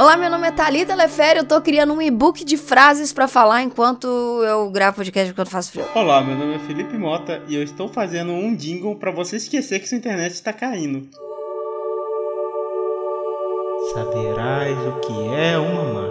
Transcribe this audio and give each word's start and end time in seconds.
Olá, 0.00 0.16
meu 0.16 0.30
nome 0.30 0.48
é 0.48 0.50
Thalita 0.50 0.94
Lefere, 0.94 1.40
eu 1.40 1.44
tô 1.44 1.60
criando 1.60 1.92
um 1.92 2.00
e-book 2.00 2.42
de 2.42 2.56
frases 2.56 3.12
pra 3.12 3.28
falar 3.28 3.60
enquanto 3.60 4.06
eu 4.06 4.70
gravo 4.70 4.96
podcast 4.96 5.30
enquanto 5.30 5.50
faço 5.50 5.72
frio. 5.72 5.84
Olá, 5.94 6.22
meu 6.22 6.34
nome 6.34 6.54
é 6.54 6.58
Felipe 6.60 6.96
Mota 6.96 7.42
e 7.46 7.54
eu 7.54 7.62
estou 7.62 7.86
fazendo 7.86 8.32
um 8.32 8.56
jingle 8.56 8.96
pra 8.96 9.10
você 9.10 9.36
esquecer 9.36 9.78
que 9.78 9.86
sua 9.86 9.98
internet 9.98 10.32
está 10.32 10.54
caindo. 10.54 11.06
Saberás 13.92 14.78
o 14.86 15.00
que 15.00 15.34
é 15.34 15.58
uma 15.58 15.84
marca. 15.92 16.09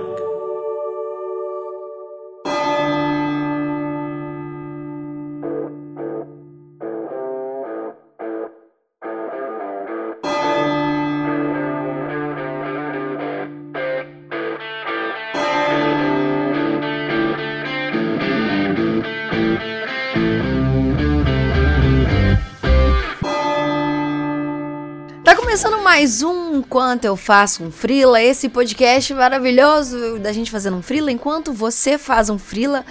Mais 25.99 26.23
um 26.23 26.59
Enquanto 26.59 27.03
Eu 27.03 27.17
Faço 27.17 27.61
um 27.61 27.69
Frila, 27.69 28.23
esse 28.23 28.47
podcast 28.47 29.13
maravilhoso 29.13 30.17
da 30.19 30.31
gente 30.31 30.49
fazendo 30.49 30.77
um 30.77 30.81
Frila 30.81 31.11
enquanto 31.11 31.51
você 31.51 31.97
faz 31.97 32.29
um 32.29 32.39
Frila. 32.39 32.85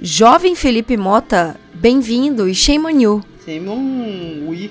Jovem 0.00 0.54
Felipe 0.54 0.96
Mota, 0.96 1.60
bem-vindo 1.74 2.48
e 2.48 2.54
shame 2.54 2.86
on 2.86 2.98
you. 2.98 3.24
Simon 3.44 4.48
Wii. 4.48 4.70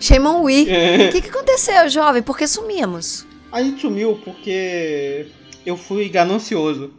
Shame 0.00 0.26
on 0.26 0.42
we. 0.42 0.62
O 1.08 1.12
que, 1.12 1.20
que 1.20 1.28
aconteceu, 1.28 1.86
jovem? 1.90 2.22
Por 2.22 2.38
que 2.38 2.48
sumimos? 2.48 3.26
A 3.52 3.62
gente 3.62 3.82
sumiu 3.82 4.18
porque 4.24 5.26
eu 5.66 5.76
fui 5.76 6.08
ganancioso. 6.08 6.94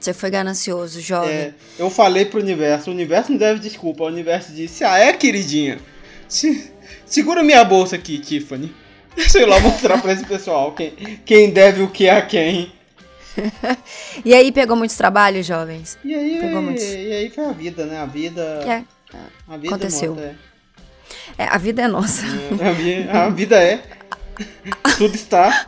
Você 0.00 0.14
foi 0.14 0.30
ganancioso, 0.30 0.98
jovem. 1.02 1.30
É, 1.30 1.54
eu 1.78 1.90
falei 1.90 2.24
pro 2.24 2.40
universo, 2.40 2.88
o 2.88 2.94
universo 2.94 3.32
não 3.32 3.38
deve 3.38 3.60
desculpa, 3.60 4.04
o 4.04 4.06
universo 4.06 4.50
disse, 4.50 4.82
ah 4.82 4.96
é, 4.96 5.12
queridinha? 5.12 5.78
Se- 6.26 6.74
segura 7.06 7.42
minha 7.42 7.64
bolsa 7.64 7.96
aqui, 7.96 8.18
Tiffany. 8.18 8.74
Sei 9.28 9.46
lá, 9.46 9.58
mostrar 9.60 10.00
pra 10.02 10.12
esse 10.12 10.24
pessoal 10.26 10.72
quem, 10.72 10.90
quem 11.24 11.50
deve 11.50 11.82
o 11.82 11.88
que 11.88 12.08
a 12.08 12.20
quem. 12.22 12.72
E 14.24 14.34
aí, 14.34 14.50
pegou 14.50 14.76
muitos 14.76 14.96
trabalhos, 14.96 15.44
jovens? 15.46 15.98
E 16.04 16.14
aí, 16.14 16.38
Pegou 16.40 16.62
muitos. 16.62 16.82
e 16.82 17.12
aí 17.12 17.30
foi 17.30 17.44
a 17.44 17.52
vida, 17.52 17.84
né? 17.84 17.98
A 18.00 18.06
vida. 18.06 18.42
É, 18.66 18.82
a 19.46 19.56
vida 19.58 19.74
aconteceu. 19.74 20.14
Mota, 20.14 20.34
é, 21.36 21.44
a 21.44 21.58
vida 21.58 21.82
é 21.82 21.88
nossa. 21.88 22.24
é. 22.26 22.68
A, 22.68 22.72
vi- 22.72 23.08
a 23.08 23.28
vida 23.28 23.62
é. 23.62 23.82
Tudo 24.96 25.14
está. 25.14 25.66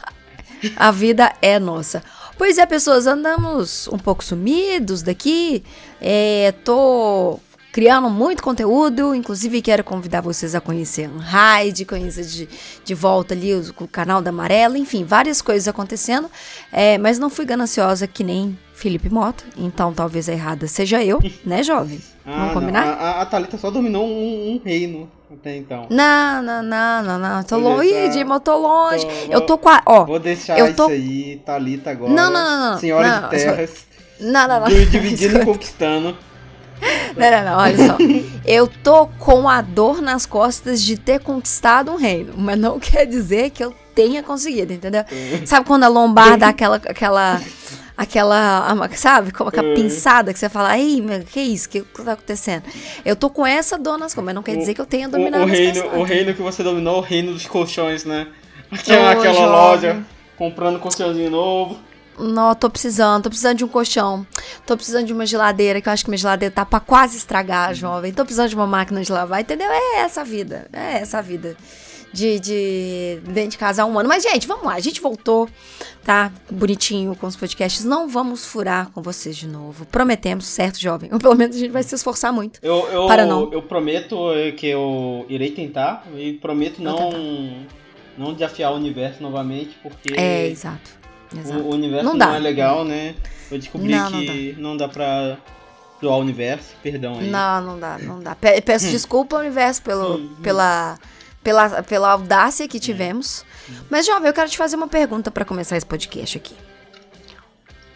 A 0.76 0.90
vida 0.90 1.32
é 1.42 1.58
nossa. 1.58 2.02
Pois 2.38 2.56
é, 2.56 2.64
pessoas, 2.64 3.06
andamos 3.06 3.86
um 3.88 3.98
pouco 3.98 4.24
sumidos 4.24 5.02
daqui. 5.02 5.62
É, 6.00 6.52
tô 6.64 7.38
criando 7.72 8.08
muito 8.10 8.42
conteúdo, 8.42 9.14
inclusive 9.14 9.60
quero 9.62 9.84
convidar 9.84 10.20
vocês 10.20 10.54
a 10.54 10.60
conhecer 10.60 11.08
a 11.18 11.20
Raid, 11.22 11.84
conhecer 11.84 12.24
de, 12.24 12.48
de 12.84 12.94
volta 12.94 13.34
ali 13.34 13.54
o, 13.54 13.74
o 13.80 13.86
canal 13.88 14.20
da 14.22 14.30
Amarela, 14.30 14.78
enfim, 14.78 15.04
várias 15.04 15.40
coisas 15.42 15.68
acontecendo. 15.68 16.30
É, 16.72 16.98
mas 16.98 17.18
não 17.18 17.28
fui 17.30 17.44
gananciosa 17.44 18.06
que 18.06 18.24
nem 18.24 18.58
Felipe 18.74 19.10
Mota, 19.10 19.44
então 19.56 19.92
talvez 19.92 20.28
a 20.28 20.32
errada 20.32 20.66
seja 20.66 21.02
eu, 21.04 21.18
né, 21.44 21.62
jovem? 21.62 22.00
Vamos 22.24 22.40
Ah, 22.40 22.46
não, 22.46 22.54
combinar? 22.54 22.82
A, 22.84 22.92
a, 22.92 23.22
a 23.22 23.26
Thalita 23.26 23.56
só 23.58 23.70
dominou 23.70 24.06
um, 24.06 24.54
um 24.54 24.60
reino 24.64 25.10
até 25.32 25.56
então. 25.56 25.86
Não, 25.90 26.42
não, 26.42 26.62
não, 26.62 27.02
não, 27.02 27.18
não. 27.18 27.42
Tô 27.42 27.56
longe, 27.58 27.90
eu 27.90 28.40
tô 28.40 28.56
longe. 28.58 29.04
Tô- 29.06 29.32
eu 29.32 29.40
tô 29.42 29.56
com 29.58 29.68
a. 29.68 29.82
Ó, 29.86 30.04
Vou 30.04 30.18
deixar 30.18 30.58
eu 30.58 30.74
tô- 30.76 30.84
isso 30.90 30.92
aí, 30.92 31.42
Thalita 31.44 31.90
agora. 31.90 32.12
Não, 32.12 32.30
não, 32.30 32.44
não, 32.44 32.70
não. 32.72 32.78
Senhora 32.78 33.06
Não, 33.20 33.28
de 33.28 33.36
terras. 33.36 33.86
não, 34.20 34.46
não, 34.48 34.60
não. 34.60 34.68
do- 34.68 34.86
Dividindo 34.86 35.38
e 35.38 35.44
conquistando. 35.46 36.16
Não, 37.16 37.30
não, 37.30 37.44
não, 37.44 37.58
olha 37.58 37.76
só. 37.86 37.96
Eu 38.44 38.66
tô 38.68 39.06
com 39.18 39.48
a 39.48 39.60
dor 39.60 40.00
nas 40.00 40.24
costas 40.26 40.80
de 40.82 40.96
ter 40.96 41.20
conquistado 41.20 41.90
um 41.90 41.96
reino, 41.96 42.34
mas 42.36 42.58
não 42.58 42.78
quer 42.80 43.06
dizer 43.06 43.50
que 43.50 43.62
eu 43.64 43.74
tenha 43.94 44.22
conseguido, 44.22 44.72
entendeu? 44.72 45.04
Sabe 45.44 45.66
quando 45.66 45.84
a 45.84 45.88
lombar 45.88 46.38
dá 46.38 46.48
aquela, 46.48 46.76
aquela, 46.76 47.40
aquela, 47.96 48.88
sabe? 48.94 49.32
Como 49.32 49.48
aquela 49.48 49.68
Uhum. 49.68 49.74
pinçada 49.74 50.32
que 50.32 50.38
você 50.38 50.48
fala, 50.48 50.78
ei, 50.78 51.00
meu, 51.00 51.20
que 51.24 51.40
isso? 51.40 51.68
Que 51.68 51.80
que 51.82 52.02
tá 52.02 52.12
acontecendo? 52.12 52.62
Eu 53.04 53.16
tô 53.16 53.28
com 53.28 53.44
essa 53.46 53.76
dor 53.76 53.98
nas 53.98 54.14
costas, 54.14 54.24
mas 54.24 54.34
não 54.34 54.42
quer 54.42 54.54
O- 54.54 54.58
dizer 54.58 54.74
que 54.74 54.80
eu 54.80 54.86
tenha 54.86 55.08
dominado 55.08 55.42
o 55.42 55.46
reino, 55.46 55.84
o 55.98 56.02
reino 56.04 56.32
que 56.34 56.40
você 56.42 56.62
dominou, 56.62 56.96
é 56.96 56.98
o 56.98 57.02
reino 57.02 57.32
dos 57.32 57.46
colchões, 57.46 58.04
né? 58.04 58.28
Aquela, 58.70 59.10
aquela 59.12 59.34
jovem. 59.34 59.50
loja 59.50 60.04
comprando 60.36 60.78
colchãozinho 60.78 61.30
novo. 61.30 61.78
Não, 62.18 62.54
tô 62.54 62.68
precisando, 62.68 63.24
tô 63.24 63.28
precisando 63.28 63.58
de 63.58 63.64
um 63.64 63.68
colchão. 63.68 64.26
Tô 64.66 64.76
precisando 64.76 65.06
de 65.06 65.12
uma 65.12 65.24
geladeira, 65.26 65.80
que 65.80 65.88
eu 65.88 65.92
acho 65.92 66.04
que 66.04 66.10
minha 66.10 66.18
geladeira 66.18 66.54
tá 66.54 66.64
pra 66.64 66.80
quase 66.80 67.16
estragar, 67.16 67.74
jovem. 67.74 68.12
Tô 68.12 68.24
precisando 68.24 68.48
de 68.48 68.54
uma 68.54 68.66
máquina 68.66 69.02
de 69.02 69.10
lavar, 69.12 69.40
entendeu? 69.40 69.68
É 69.70 70.00
essa 70.00 70.22
a 70.22 70.24
vida. 70.24 70.66
É 70.72 70.98
essa 70.98 71.18
a 71.18 71.22
vida. 71.22 71.56
De, 72.10 72.40
de 72.40 73.18
dentro 73.22 73.50
de 73.50 73.58
casa 73.58 73.82
há 73.82 73.84
um 73.84 73.98
ano. 73.98 74.08
Mas, 74.08 74.22
gente, 74.22 74.48
vamos 74.48 74.64
lá. 74.64 74.74
A 74.74 74.80
gente 74.80 74.98
voltou, 74.98 75.46
tá? 76.04 76.32
Bonitinho 76.50 77.14
com 77.14 77.26
os 77.26 77.36
podcasts. 77.36 77.84
Não 77.84 78.08
vamos 78.08 78.46
furar 78.46 78.90
com 78.92 79.02
vocês 79.02 79.36
de 79.36 79.46
novo. 79.46 79.84
Prometemos, 79.84 80.46
certo, 80.46 80.80
jovem? 80.80 81.10
Ou 81.12 81.18
pelo 81.18 81.34
menos 81.34 81.54
a 81.54 81.58
gente 81.58 81.70
vai 81.70 81.82
se 81.82 81.94
esforçar 81.94 82.32
muito. 82.32 82.60
Eu, 82.62 82.88
eu, 82.88 83.06
Para 83.06 83.26
não. 83.26 83.52
eu 83.52 83.60
prometo 83.60 84.16
que 84.56 84.66
eu 84.66 85.26
irei 85.28 85.50
tentar 85.50 86.06
e 86.16 86.32
prometo 86.32 86.82
não, 86.82 87.66
não 88.16 88.32
desafiar 88.32 88.72
o 88.72 88.76
universo 88.76 89.22
novamente, 89.22 89.76
porque 89.82 90.14
É, 90.18 90.48
exato. 90.48 90.97
Exato. 91.36 91.60
o, 91.60 91.70
universo 91.70 92.04
Não 92.04 92.14
não, 92.14 92.34
é 92.34 92.38
legal, 92.38 92.84
né? 92.84 93.14
Eu 93.50 93.58
descobri 93.58 93.90
Não, 93.90 94.10
não 94.10 94.20
que 94.20 94.56
não 94.58 94.76
dá 94.76 94.88
pra 94.88 95.36
doar 96.00 96.16
o 96.16 96.20
universo, 96.20 96.74
perdão 96.82 97.18
aí. 97.18 97.28
Não, 97.28 97.60
não 97.60 97.78
dá, 97.78 97.98
não 97.98 98.20
dá. 98.20 98.34
Pe- 98.34 98.60
Peço 98.62 98.88
desculpa 98.88 99.36
ao 99.36 99.40
universo 99.42 99.82
pelo, 99.82 100.16
Hum, 100.16 100.30
hum. 100.38 100.42
pela, 100.42 100.98
pela, 101.42 101.82
pela 101.82 102.10
audácia 102.12 102.68
que 102.68 102.78
tivemos. 102.78 103.44
Mas, 103.90 104.06
jovem, 104.06 104.28
eu 104.28 104.32
quero 104.34 104.48
te 104.48 104.56
fazer 104.56 104.76
uma 104.76 104.88
pergunta 104.88 105.30
para 105.30 105.44
começar 105.44 105.76
esse 105.76 105.84
podcast 105.86 106.38
aqui. 106.38 106.54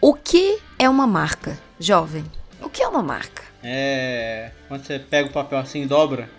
O 0.01 0.13
que 0.13 0.59
é 0.77 0.89
uma 0.89 1.07
marca, 1.07 1.57
jovem? 1.79 2.25
O 2.61 2.69
que 2.69 2.83
é 2.83 2.87
uma 2.87 3.01
marca? 3.01 3.41
É. 3.63 4.51
Quando 4.67 4.83
você 4.85 4.99
pega 4.99 5.29
o 5.29 5.31
papel 5.31 5.59
assim 5.59 5.83
e 5.83 5.85
dobra, 5.87 6.29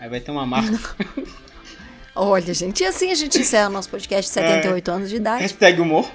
aí 0.00 0.08
vai 0.08 0.20
ter 0.20 0.30
uma 0.30 0.46
marca. 0.46 0.96
Olha, 2.16 2.52
gente, 2.54 2.82
e 2.82 2.86
assim 2.86 3.10
a 3.10 3.14
gente 3.14 3.38
encerra 3.38 3.68
o 3.68 3.72
nosso 3.72 3.88
podcast 3.88 4.28
de 4.28 4.34
78 4.34 4.90
anos 4.90 5.08
de 5.10 5.16
idade. 5.16 5.42
Hashtag 5.42 5.80
humor. 5.80 6.10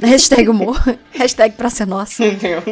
Hashtag 0.00 0.48
humor, 0.48 0.76
hashtag 1.12 1.56
pra 1.56 1.70
ser 1.70 1.86
nossa. 1.86 2.24
Entendeu? 2.26 2.62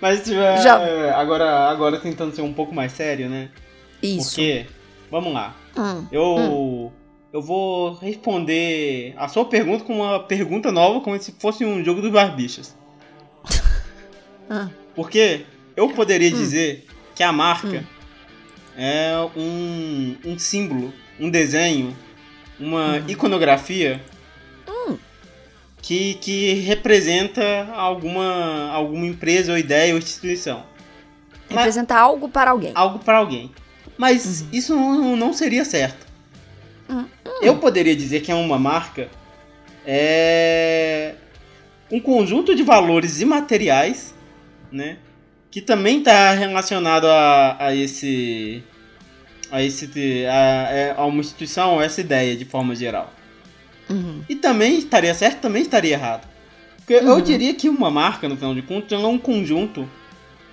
Mas 0.00 0.22
tipo, 0.24 0.36
é, 0.38 0.60
Já- 0.62 1.18
agora, 1.18 1.68
agora 1.70 1.98
tentando 1.98 2.34
ser 2.34 2.42
um 2.42 2.52
pouco 2.52 2.74
mais 2.74 2.92
sério, 2.92 3.28
né? 3.28 3.48
Isso. 4.02 4.30
Porque, 4.36 4.66
vamos 5.10 5.32
lá. 5.32 5.54
Hum, 5.76 6.06
Eu, 6.12 6.92
eu 7.32 7.42
vou 7.42 7.94
responder 7.94 9.14
a 9.16 9.28
sua 9.28 9.44
pergunta 9.44 9.84
com 9.84 9.96
uma 10.00 10.20
pergunta 10.20 10.70
nova, 10.72 11.00
como 11.00 11.18
se 11.20 11.32
fosse 11.38 11.64
um 11.64 11.84
jogo 11.84 12.00
dos 12.00 12.10
barbichas. 12.10 12.74
Ah. 14.50 14.68
Porque 14.94 15.46
eu 15.74 15.88
poderia 15.88 16.28
Hum. 16.28 16.34
dizer 16.38 16.86
que 17.14 17.22
a 17.22 17.32
marca 17.32 17.82
é 18.76 19.12
um, 19.34 20.16
um 20.24 20.38
símbolo, 20.38 20.92
um 21.18 21.30
desenho, 21.30 21.96
uma 22.60 22.98
Hum. 22.98 23.04
iconografia 23.08 24.02
que, 25.84 26.14
que 26.14 26.54
representa 26.54 27.68
alguma, 27.74 28.70
alguma 28.70 29.06
empresa 29.06 29.52
ou 29.52 29.58
ideia 29.58 29.92
ou 29.92 29.98
instituição. 29.98 30.64
Representar 31.46 32.00
algo 32.00 32.26
para 32.26 32.52
alguém. 32.52 32.72
algo 32.74 32.98
para 33.00 33.18
alguém. 33.18 33.52
Mas 33.98 34.46
isso 34.50 34.74
não, 34.74 35.14
não 35.14 35.34
seria 35.34 35.62
certo. 35.62 36.06
Uhum. 36.88 37.06
Eu 37.42 37.58
poderia 37.58 37.94
dizer 37.94 38.20
que 38.20 38.32
é 38.32 38.34
uma 38.34 38.58
marca 38.58 39.10
é 39.86 41.16
um 41.90 42.00
conjunto 42.00 42.54
de 42.54 42.62
valores 42.62 43.20
imateriais, 43.20 44.14
né? 44.72 44.96
Que 45.50 45.60
também 45.60 45.98
está 45.98 46.32
relacionado 46.32 47.06
a, 47.06 47.56
a 47.58 47.76
esse 47.76 48.64
a 49.52 49.62
esse 49.62 50.24
a, 50.26 50.70
é- 50.72 50.94
a 50.96 51.04
uma 51.04 51.20
instituição, 51.20 51.78
a 51.78 51.84
essa 51.84 52.00
ideia 52.00 52.34
de 52.34 52.46
forma 52.46 52.74
geral. 52.74 53.12
Uhum. 53.88 54.22
E 54.28 54.34
também 54.34 54.78
estaria 54.78 55.14
certo, 55.14 55.40
também 55.40 55.62
estaria 55.62 55.92
errado. 55.92 56.28
Porque 56.76 56.96
Uhum. 56.96 57.12
eu 57.12 57.20
diria 57.20 57.54
que 57.54 57.68
uma 57.68 57.90
marca, 57.90 58.28
no 58.28 58.36
final 58.36 58.54
de 58.54 58.62
contas, 58.62 58.92
é 59.00 59.06
um 59.06 59.18
conjunto 59.18 59.88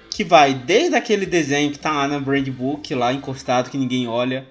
que 0.10 0.24
vai 0.24 0.54
desde 0.54 0.95
aquele 0.95 1.25
desenho 1.25 1.72
que 1.72 1.80
tá 1.80 1.92
lá 1.92 2.07
na 2.07 2.19
brand 2.19 2.48
book, 2.50 2.94
lá 2.94 3.13
encostado, 3.13 3.69
que 3.69 3.78
ninguém 3.78 4.07
olha, 4.07 4.48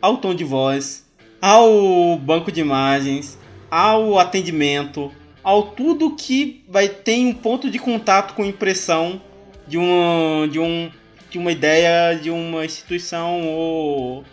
ao 0.00 0.16
tom 0.18 0.34
de 0.34 0.44
voz, 0.44 1.04
ao 1.40 2.18
banco 2.18 2.50
de 2.50 2.60
imagens, 2.60 3.38
ao 3.70 4.18
atendimento, 4.18 5.12
ao 5.42 5.62
tudo 5.62 6.16
que 6.16 6.64
vai 6.68 6.88
ter 6.88 7.18
um 7.24 7.32
ponto 7.32 7.70
de 7.70 7.78
contato 7.78 8.34
com 8.34 8.44
impressão 8.44 9.20
de 9.66 9.78
uma, 9.78 10.48
de 10.48 10.58
um, 10.58 10.90
de 11.30 11.38
uma 11.38 11.52
ideia 11.52 12.16
de 12.16 12.30
uma 12.30 12.64
instituição 12.64 13.42
ou, 13.46 14.24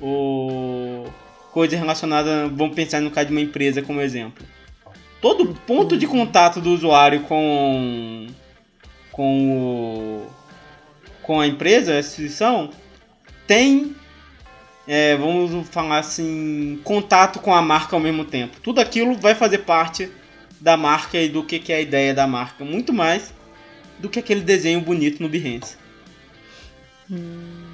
ou 0.00 1.06
coisa 1.52 1.76
relacionada, 1.76 2.48
vamos 2.48 2.74
pensar 2.74 3.00
no 3.00 3.10
caso 3.10 3.28
de 3.28 3.32
uma 3.32 3.40
empresa 3.40 3.82
como 3.82 4.00
exemplo. 4.00 4.44
todo 5.20 5.54
ponto 5.66 5.96
de 5.96 6.06
contato 6.06 6.60
do 6.60 6.70
usuário 6.70 7.20
com 7.22 8.26
com 9.12 9.58
o, 9.58 10.26
com 11.22 11.40
a 11.40 11.46
empresa, 11.46 11.94
a 11.94 12.00
instituição, 12.00 12.70
tem 13.46 13.94
é, 14.86 15.16
vamos 15.16 15.68
falar 15.68 15.98
assim, 15.98 16.80
contato 16.82 17.38
com 17.38 17.54
a 17.54 17.62
marca 17.62 17.94
ao 17.94 18.00
mesmo 18.00 18.24
tempo. 18.24 18.60
Tudo 18.60 18.80
aquilo 18.80 19.14
vai 19.14 19.34
fazer 19.34 19.58
parte 19.58 20.10
da 20.60 20.76
marca 20.76 21.18
e 21.18 21.28
do 21.28 21.44
que, 21.44 21.58
que 21.58 21.72
é 21.72 21.76
a 21.76 21.80
ideia 21.80 22.14
da 22.14 22.26
marca, 22.26 22.64
muito 22.64 22.92
mais 22.92 23.32
do 23.98 24.08
que 24.08 24.18
aquele 24.18 24.40
desenho 24.40 24.80
bonito 24.80 25.22
no 25.22 25.28
Behance. 25.28 25.76
Hum, 27.10 27.71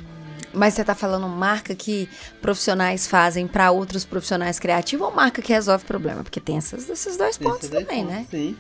mas 0.53 0.75
você 0.75 0.81
está 0.81 0.95
falando 0.95 1.29
marca 1.29 1.75
que 1.75 2.09
profissionais 2.41 3.06
fazem 3.06 3.47
para 3.47 3.71
outros 3.71 4.05
profissionais 4.05 4.59
criativos 4.59 5.06
ou 5.06 5.15
marca 5.15 5.43
que 5.43 5.53
resolve 5.53 5.85
problema? 5.85 6.23
Porque 6.23 6.41
tem 6.41 6.56
essas, 6.56 6.89
esses 6.89 7.17
dois 7.17 7.39
pontos 7.39 7.65
Esses 7.65 7.71
também, 7.71 8.05
dois 8.05 8.17
pontos, 8.19 8.33
né? 8.33 8.47
Sim. 8.49 8.56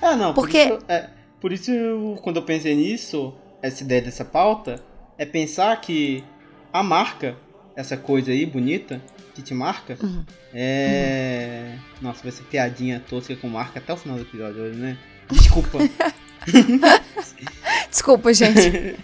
Ah, 0.00 0.16
não. 0.16 0.34
Porque... 0.34 0.68
Por 0.68 0.76
isso, 0.76 0.84
é, 0.88 1.10
por 1.40 1.52
isso 1.52 1.70
eu, 1.70 2.18
quando 2.22 2.36
eu 2.36 2.42
pensei 2.42 2.74
nisso, 2.74 3.34
essa 3.62 3.82
ideia 3.82 4.02
dessa 4.02 4.24
pauta, 4.24 4.82
é 5.18 5.26
pensar 5.26 5.80
que 5.80 6.24
a 6.72 6.82
marca 6.82 7.36
essa 7.76 7.96
coisa 7.96 8.30
aí 8.30 8.46
bonita 8.46 9.00
que 9.34 9.42
te 9.42 9.52
marca. 9.52 9.98
Uhum. 10.00 10.24
É. 10.52 11.72
Uhum. 11.72 11.78
Nossa, 12.02 12.22
vai 12.22 12.32
ser 12.32 12.44
piadinha 12.44 13.02
tosca 13.08 13.34
com 13.36 13.48
marca 13.48 13.78
até 13.78 13.92
o 13.92 13.96
final 13.96 14.16
do 14.16 14.22
episódio 14.22 14.62
hoje, 14.62 14.78
né? 14.78 14.96
Desculpa. 15.30 15.78
Desculpa, 17.90 18.32
gente. 18.32 18.96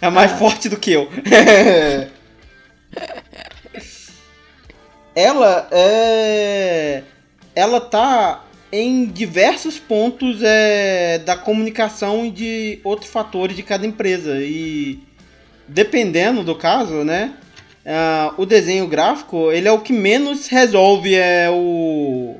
é 0.00 0.10
mais 0.10 0.32
ah. 0.32 0.36
forte 0.36 0.68
do 0.68 0.76
que 0.76 0.92
eu. 0.92 1.08
ela 5.14 5.68
é. 5.70 7.02
Ela 7.54 7.80
tá 7.80 8.44
em 8.72 9.06
diversos 9.06 9.78
pontos 9.78 10.40
é, 10.42 11.18
da 11.18 11.36
comunicação 11.36 12.24
e 12.24 12.30
de 12.30 12.80
outros 12.84 13.10
fatores 13.10 13.56
de 13.56 13.62
cada 13.62 13.84
empresa. 13.86 14.38
E 14.40 15.00
dependendo 15.66 16.44
do 16.44 16.54
caso, 16.54 17.04
né? 17.04 17.34
uh, 17.84 18.34
o 18.40 18.46
desenho 18.46 18.86
gráfico, 18.86 19.50
ele 19.52 19.68
é 19.68 19.72
o 19.72 19.80
que 19.80 19.92
menos 19.92 20.48
resolve 20.48 21.14
é 21.14 21.48
o 21.50 22.36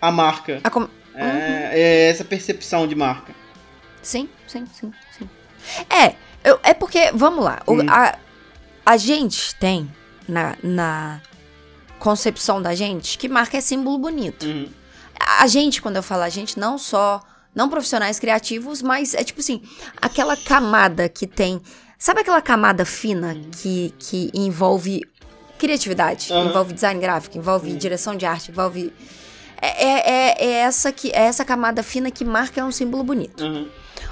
a 0.00 0.10
marca. 0.10 0.60
A 0.62 0.70
com... 0.70 0.80
uhum. 0.80 0.88
é, 1.14 1.70
é, 1.72 2.10
essa 2.10 2.24
percepção 2.24 2.86
de 2.86 2.94
marca. 2.94 3.34
Sim, 4.06 4.28
sim, 4.46 4.66
sim, 4.72 4.92
sim. 5.18 5.28
É, 5.90 6.14
eu, 6.44 6.60
é 6.62 6.72
porque, 6.72 7.10
vamos 7.12 7.44
lá, 7.44 7.62
hum. 7.66 7.78
o, 7.78 7.90
a, 7.90 8.18
a 8.84 8.96
gente 8.96 9.54
tem 9.56 9.90
na, 10.28 10.56
na 10.62 11.20
concepção 11.98 12.62
da 12.62 12.74
gente 12.74 13.18
que 13.18 13.28
marca 13.28 13.56
é 13.56 13.60
símbolo 13.60 13.98
bonito. 13.98 14.46
Uhum. 14.46 14.68
A 15.38 15.46
gente, 15.46 15.80
quando 15.82 15.96
eu 15.96 16.02
falo 16.02 16.22
a 16.22 16.28
gente, 16.28 16.58
não 16.58 16.78
só 16.78 17.20
não 17.54 17.68
profissionais 17.68 18.20
criativos, 18.20 18.82
mas 18.82 19.14
é 19.14 19.24
tipo 19.24 19.40
assim, 19.40 19.62
aquela 20.00 20.36
camada 20.36 21.08
que 21.08 21.26
tem 21.26 21.60
Sabe 21.98 22.20
aquela 22.20 22.42
camada 22.42 22.84
fina 22.84 23.34
que, 23.62 23.94
que 23.98 24.30
envolve 24.34 25.02
criatividade, 25.58 26.30
uhum. 26.30 26.46
envolve 26.46 26.74
design 26.74 27.00
gráfico, 27.00 27.38
envolve 27.38 27.70
uhum. 27.70 27.76
direção 27.76 28.14
de 28.14 28.26
arte, 28.26 28.50
envolve. 28.50 28.92
É, 29.60 29.86
é, 29.86 30.10
é, 30.10 30.44
é, 30.44 30.50
essa 30.58 30.92
que, 30.92 31.10
é 31.10 31.22
essa 31.22 31.42
camada 31.42 31.82
fina 31.82 32.10
que 32.10 32.22
marca 32.22 32.60
é 32.60 32.64
um 32.64 32.70
símbolo 32.70 33.02
bonito. 33.02 33.42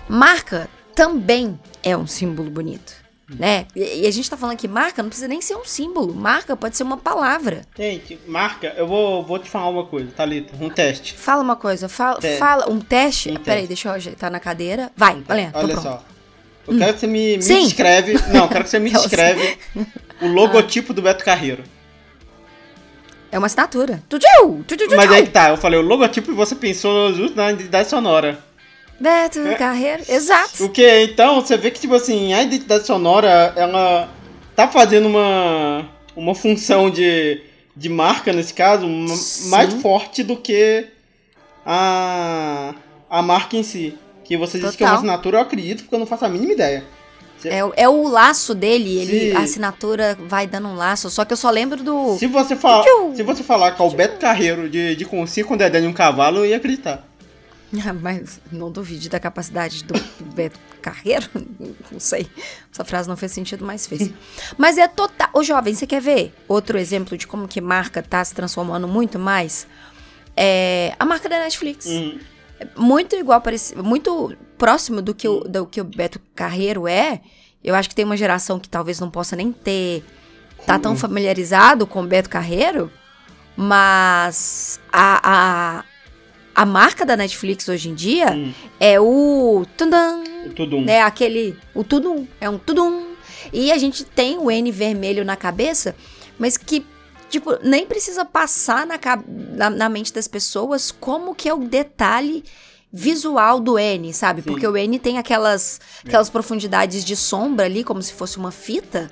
Marca 0.09 0.69
também 0.95 1.59
é 1.83 1.97
um 1.97 2.07
símbolo 2.07 2.51
bonito. 2.51 3.05
Né? 3.29 3.67
E, 3.75 4.07
a 4.07 4.11
gente 4.11 4.29
tá 4.29 4.37
falando 4.37 4.57
que 4.57 4.69
marca 4.69 5.03
não 5.03 5.09
precisa 5.09 5.27
nem 5.27 5.41
ser 5.41 5.57
um 5.57 5.65
símbolo. 5.65 6.15
Marca 6.15 6.55
pode 6.55 6.77
ser 6.77 6.83
uma 6.83 6.99
palavra. 6.99 7.63
Gente, 7.77 8.19
marca, 8.27 8.75
eu 8.77 8.87
vou, 8.87 9.23
vou 9.23 9.39
te 9.39 9.49
falar 9.49 9.71
uma 9.71 9.87
coisa, 9.87 10.11
Thalita. 10.15 10.55
Um 10.61 10.69
teste. 10.69 11.15
Fala 11.15 11.43
uma 11.43 11.57
coisa, 11.57 11.89
fala, 11.89 12.21
fala 12.39 12.71
um 12.71 12.79
teste. 12.81 13.31
Um 13.31 13.37
Peraí, 13.37 13.67
deixa 13.67 13.89
eu 13.89 13.93
ajeitar 13.93 14.31
na 14.31 14.39
cadeira. 14.39 14.93
Vai, 14.95 15.23
valendo. 15.23 15.55
Olha 15.55 15.81
só. 15.81 16.05
Eu 16.67 16.79
quero 16.79 16.95
que 16.95 17.01
você 17.01 17.07
me, 17.07 17.37
me 17.37 17.39
descreve. 17.39 18.15
Não, 18.33 18.45
eu 18.45 18.49
quero 18.49 18.65
que 18.65 18.71
você 18.71 18.79
me 18.79 18.91
descreve 18.93 19.59
o 20.21 20.27
logotipo 20.29 20.93
do 20.93 21.01
Beto 21.01 21.25
Carreiro. 21.25 21.65
É 23.33 23.39
uma 23.39 23.47
assinatura. 23.47 24.03
Mas 24.97 25.11
aí 25.11 25.25
que 25.25 25.31
tá, 25.31 25.49
eu 25.51 25.57
falei 25.57 25.79
o 25.79 25.83
logotipo 25.83 26.31
e 26.31 26.35
você 26.35 26.55
pensou 26.55 27.13
justo 27.13 27.37
na 27.37 27.51
identidade 27.51 27.89
sonora. 27.89 28.39
Beto 28.99 29.41
é. 29.41 29.55
Carreiro, 29.55 30.03
exato. 30.09 30.65
O 30.65 30.69
que? 30.69 31.03
Então, 31.03 31.41
você 31.41 31.57
vê 31.57 31.71
que, 31.71 31.81
tipo 31.81 31.95
assim, 31.95 32.33
a 32.33 32.43
identidade 32.43 32.87
sonora, 32.87 33.53
ela 33.57 34.09
tá 34.55 34.69
fazendo 34.69 35.07
uma, 35.07 35.89
uma 36.17 36.35
função 36.35 36.89
de, 36.91 37.41
de 37.77 37.89
marca, 37.89 38.33
nesse 38.33 38.55
caso, 38.55 38.87
mais 39.49 39.75
forte 39.75 40.23
do 40.23 40.37
que 40.37 40.87
a, 41.67 42.75
a 43.11 43.23
marca 43.23 43.57
em 43.57 43.63
si. 43.63 43.99
Que 44.23 44.37
você 44.37 44.59
disse 44.59 44.77
que 44.77 44.85
é 44.85 44.87
uma 44.87 44.97
assinatura, 44.97 45.39
eu 45.39 45.43
acredito, 45.43 45.83
porque 45.83 45.95
eu 45.95 45.99
não 45.99 46.07
faço 46.07 46.25
a 46.25 46.29
mínima 46.29 46.53
ideia. 46.53 46.85
É, 47.45 47.83
é 47.83 47.89
o 47.89 48.09
laço 48.09 48.55
dele, 48.55 48.99
ele, 48.99 49.37
a 49.37 49.41
assinatura 49.41 50.17
vai 50.19 50.47
dando 50.47 50.69
um 50.69 50.75
laço, 50.75 51.11
só 51.11 51.27
que 51.27 51.33
eu 51.35 51.37
só 51.37 51.51
lembro 51.51 51.83
do. 51.83 52.17
Se 52.17 52.27
você, 52.27 52.57
fala, 52.57 52.85
se 53.15 53.23
você 53.23 53.43
falar 53.43 53.73
que 53.73 53.83
é 53.83 53.85
o 53.85 53.91
Beto 53.91 54.19
Carreiro 54.19 54.69
de, 54.69 54.97
de 54.97 55.05
Conci 55.05 55.45
com 55.45 55.53
o 55.53 55.57
Dedé 55.57 55.81
de 55.81 55.87
um 55.87 55.93
cavalo, 55.93 56.39
eu 56.39 56.47
ia 56.47 56.57
acreditar. 56.57 57.07
Mas 58.01 58.41
não 58.51 58.71
duvide 58.71 59.09
da 59.09 59.19
capacidade 59.19 59.85
do 59.85 59.95
Beto 60.35 60.59
Carreiro. 60.81 61.29
Não 61.91 62.01
sei. 62.01 62.29
Essa 62.73 62.85
frase 62.85 63.09
não 63.09 63.17
fez 63.17 63.31
sentido, 63.33 63.65
mas 63.65 63.87
fez. 63.87 64.11
mas 64.59 64.77
é 64.77 64.89
total. 64.89 65.29
Ô, 65.33 65.43
jovem, 65.45 65.75
você 65.75 65.87
quer 65.87 66.01
ver 66.01 66.35
outro 66.49 66.77
exemplo 66.77 67.17
de 67.17 67.27
como 67.27 67.47
que 67.47 67.61
marca 67.61 68.03
tá 68.03 68.25
se 68.25 68.35
transformando 68.35 68.89
muito 68.89 69.19
mais? 69.19 69.67
É 70.37 70.95
a 70.99 71.05
marca 71.05 71.29
da 71.29 71.39
Netflix. 71.39 71.87
Uhum 71.87 72.19
muito 72.77 73.17
igual, 73.17 73.43
muito 73.83 74.37
próximo 74.57 75.03
do 75.03 75.15
que, 75.15 75.29
o, 75.29 75.41
do 75.41 75.67
que 75.67 75.81
o 75.81 75.85
Beto 75.85 76.21
Carreiro 76.35 76.87
é. 76.87 77.21
Eu 77.63 77.75
acho 77.75 77.89
que 77.89 77.95
tem 77.95 78.05
uma 78.05 78.17
geração 78.17 78.59
que 78.61 78.69
talvez 78.69 79.01
não 79.01 79.11
possa 79.11 79.35
nem 79.35 79.53
ter. 79.53 80.05
tá 80.67 80.79
tão 80.79 80.97
familiarizado 80.97 81.87
com 81.87 82.03
o 82.03 82.07
Beto 82.07 82.29
Carreiro, 82.29 82.91
mas 83.57 84.81
a, 84.93 85.21
a, 85.79 85.85
a 86.55 86.65
marca 86.65 87.05
da 87.05 87.17
Netflix 87.17 87.69
hoje 87.69 87.89
em 87.89 87.95
dia 87.95 88.33
hum. 88.33 88.53
é 88.79 89.01
o 89.01 89.65
Tudum. 89.77 90.23
O 90.47 90.51
Tudum. 90.51 90.83
Né, 90.83 91.01
aquele. 91.01 91.57
O 91.75 91.83
Tudum. 91.83 92.27
É 92.41 92.49
um 92.49 92.59
Tudum. 92.59 93.15
E 93.53 93.73
a 93.73 93.79
gente 93.79 94.05
tem 94.05 94.39
o 94.39 94.51
N 94.51 94.71
vermelho 94.71 95.25
na 95.25 95.37
cabeça, 95.37 95.95
mas 96.39 96.57
que 96.57 96.85
Tipo, 97.35 97.59
nem 97.65 97.85
precisa 97.85 98.25
passar 98.25 98.87
na, 98.87 98.97
na, 99.57 99.69
na, 99.69 99.89
mente 99.89 100.13
das 100.13 100.29
pessoas 100.29 100.93
como 100.93 101.35
que 101.35 101.49
é 101.49 101.55
o 101.55 101.59
detalhe 101.59 102.45
visual 102.93 103.59
do 103.59 103.77
N, 103.77 104.13
sabe? 104.15 104.41
Sim. 104.41 104.51
Porque 104.51 104.65
o 104.65 104.77
N 104.77 105.01
tem 105.01 105.19
aquelas, 105.19 105.81
aquelas 106.07 106.29
é. 106.29 106.31
profundidades 106.31 107.05
de 107.05 107.17
sombra 107.17 107.67
ali, 107.67 107.83
como 107.83 108.01
se 108.01 108.13
fosse 108.13 108.39
uma 108.39 108.53
fita. 108.53 109.11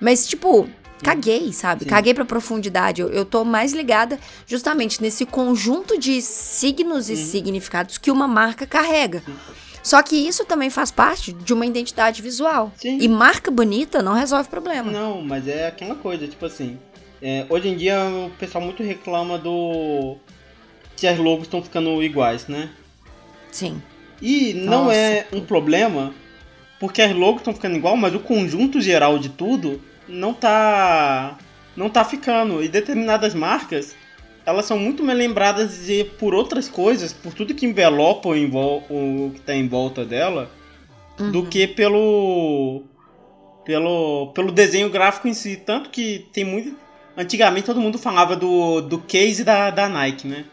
Mas, 0.00 0.26
tipo, 0.26 0.66
caguei, 1.02 1.52
sabe? 1.52 1.84
Sim. 1.84 1.90
Caguei 1.90 2.14
pra 2.14 2.24
profundidade. 2.24 3.00
Eu, 3.00 3.08
eu 3.08 3.24
tô 3.24 3.44
mais 3.44 3.72
ligada 3.72 4.18
justamente 4.46 5.00
nesse 5.00 5.24
conjunto 5.24 5.98
de 5.98 6.20
signos 6.20 7.08
e 7.08 7.14
uhum. 7.14 7.24
significados 7.24 7.98
que 7.98 8.10
uma 8.10 8.28
marca 8.28 8.66
carrega. 8.66 9.22
Sim. 9.24 9.34
Só 9.82 10.02
que 10.02 10.16
isso 10.16 10.44
também 10.44 10.68
faz 10.68 10.90
parte 10.90 11.32
de 11.32 11.54
uma 11.54 11.64
identidade 11.64 12.20
visual. 12.20 12.72
Sim. 12.76 12.98
E 13.00 13.08
marca 13.08 13.50
bonita 13.50 14.02
não 14.02 14.12
resolve 14.12 14.48
problema. 14.48 14.90
Não, 14.90 15.22
mas 15.22 15.48
é 15.48 15.66
aquela 15.66 15.94
coisa, 15.94 16.28
tipo 16.28 16.44
assim, 16.44 16.78
é, 17.22 17.46
hoje 17.48 17.68
em 17.68 17.76
dia 17.76 17.98
o 18.04 18.30
pessoal 18.38 18.62
muito 18.62 18.82
reclama 18.82 19.38
do. 19.38 20.16
que 20.96 21.06
as 21.06 21.18
logos 21.18 21.44
estão 21.44 21.62
ficando 21.62 22.02
iguais, 22.02 22.46
né? 22.46 22.70
Sim. 23.50 23.80
E 24.20 24.52
não 24.54 24.84
Nossa. 24.84 24.96
é 24.96 25.26
um 25.32 25.40
problema, 25.40 26.12
porque 26.78 27.00
as 27.00 27.14
logos 27.14 27.40
estão 27.40 27.54
ficando 27.54 27.76
igual, 27.76 27.96
mas 27.96 28.14
o 28.14 28.20
conjunto 28.20 28.80
geral 28.80 29.18
de 29.18 29.28
tudo 29.28 29.80
não 30.08 30.32
tá. 30.34 31.38
não 31.76 31.90
tá 31.90 32.04
ficando. 32.04 32.62
E 32.62 32.68
determinadas 32.68 33.34
marcas, 33.34 33.94
elas 34.44 34.64
são 34.64 34.78
muito 34.78 35.04
mais 35.04 35.18
lembradas 35.18 35.86
de, 35.86 36.04
por 36.04 36.34
outras 36.34 36.68
coisas, 36.68 37.12
por 37.12 37.34
tudo 37.34 37.54
que 37.54 37.66
envelopa 37.66 38.28
o, 38.28 38.32
o 38.34 39.30
que 39.34 39.40
tá 39.40 39.54
em 39.54 39.68
volta 39.68 40.04
dela, 40.04 40.50
uhum. 41.18 41.30
do 41.30 41.46
que 41.46 41.66
pelo. 41.66 42.84
Pelo, 43.64 44.32
pelo 44.34 44.50
desenho 44.50 44.88
gráfico 44.88 45.28
em 45.28 45.34
si. 45.34 45.56
Tanto 45.56 45.90
que 45.90 46.26
tem 46.32 46.42
muito 46.42 46.74
antigamente 47.18 47.66
todo 47.66 47.80
mundo 47.80 47.98
falava 47.98 48.36
do, 48.36 48.80
do 48.80 48.98
case 49.00 49.42
da, 49.42 49.70
da 49.70 49.88
Nike, 49.88 50.28
né? 50.28 50.44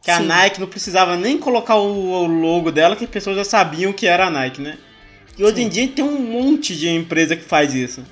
Que 0.00 0.12
Sim. 0.12 0.18
a 0.18 0.20
Nike 0.20 0.60
não 0.60 0.68
precisava 0.68 1.16
nem 1.16 1.36
colocar 1.36 1.74
o, 1.74 2.12
o, 2.12 2.26
logo 2.26 2.70
dela, 2.70 2.94
que 2.94 3.04
as 3.04 3.10
pessoas 3.10 3.36
já 3.36 3.44
sabiam 3.44 3.92
que 3.92 4.06
era 4.06 4.26
a 4.26 4.30
Nike, 4.30 4.60
né? 4.60 4.78
E 5.36 5.42
hoje 5.42 5.56
Sim. 5.56 5.62
em 5.62 5.68
dia 5.68 5.88
tem 5.88 6.04
um 6.04 6.20
monte 6.20 6.76
de 6.76 6.88
empresa 6.88 7.34
que 7.34 7.42
faz 7.42 7.74
isso. 7.74 8.04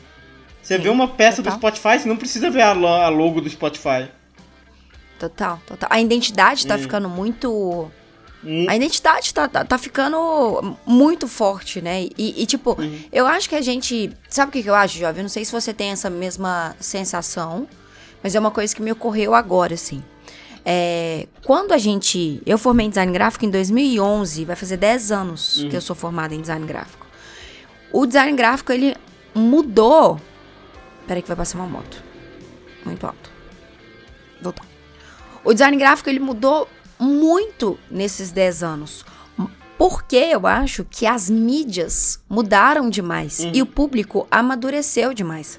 Você 0.64 0.76
Sim. 0.76 0.82
vê 0.82 0.88
uma 0.88 1.06
peça 1.06 1.42
total. 1.42 1.52
do 1.52 1.60
Spotify, 1.60 1.98
você 2.00 2.08
não 2.08 2.16
precisa 2.16 2.50
ver 2.50 2.62
a, 2.62 2.72
logo 2.72 3.42
do 3.42 3.50
Spotify. 3.50 4.08
Total, 5.18 5.60
total. 5.66 5.88
A 5.92 6.00
identidade 6.00 6.66
tá 6.66 6.76
hum. 6.76 6.78
ficando 6.78 7.08
muito. 7.08 7.90
Hum. 8.42 8.66
A 8.68 8.74
identidade 8.74 9.32
tá, 9.32 9.46
tá, 9.46 9.64
tá, 9.64 9.78
ficando 9.78 10.76
muito 10.86 11.28
forte, 11.28 11.82
né? 11.82 12.04
E, 12.16 12.42
e 12.42 12.46
tipo, 12.46 12.80
hum. 12.80 12.98
eu 13.12 13.26
acho 13.26 13.48
que 13.48 13.54
a 13.54 13.60
gente. 13.60 14.10
Sabe 14.28 14.48
o 14.48 14.52
que, 14.52 14.62
que 14.62 14.70
eu 14.70 14.74
acho, 14.74 14.98
Jovem? 14.98 15.22
Não 15.22 15.28
sei 15.28 15.44
se 15.44 15.52
você 15.52 15.72
tem 15.72 15.90
essa 15.90 16.08
mesma 16.08 16.74
sensação. 16.80 17.68
Mas 18.22 18.34
é 18.34 18.40
uma 18.40 18.50
coisa 18.50 18.74
que 18.74 18.80
me 18.80 18.90
ocorreu 18.90 19.34
agora, 19.34 19.74
assim. 19.74 20.02
É, 20.64 21.26
quando 21.44 21.72
a 21.72 21.78
gente. 21.78 22.40
Eu 22.46 22.56
formei 22.56 22.86
em 22.86 22.88
design 22.88 23.12
gráfico 23.12 23.44
em 23.44 23.50
2011, 23.50 24.46
vai 24.46 24.56
fazer 24.56 24.78
10 24.78 25.12
anos 25.12 25.58
Uhum. 25.58 25.68
que 25.68 25.76
eu 25.76 25.80
sou 25.82 25.94
formada 25.94 26.34
em 26.34 26.40
design 26.40 26.66
gráfico. 26.66 27.06
O 27.92 28.06
design 28.06 28.34
gráfico, 28.34 28.72
ele 28.72 28.96
mudou. 29.34 30.18
Peraí, 31.06 31.22
que 31.22 31.28
vai 31.28 31.36
passar 31.36 31.58
uma 31.58 31.66
moto. 31.66 32.02
Muito 32.84 33.06
alto. 33.06 33.30
Voltar. 34.40 34.66
O 35.44 35.52
design 35.52 35.76
gráfico, 35.76 36.08
ele 36.08 36.20
mudou 36.20 36.68
muito 36.98 37.78
nesses 37.90 38.30
10 38.32 38.62
anos. 38.62 39.04
Porque 39.76 40.16
eu 40.16 40.46
acho 40.46 40.84
que 40.84 41.04
as 41.04 41.28
mídias 41.28 42.20
mudaram 42.28 42.88
demais 42.88 43.40
e 43.52 43.60
o 43.60 43.66
público 43.66 44.26
amadureceu 44.30 45.12
demais. 45.12 45.58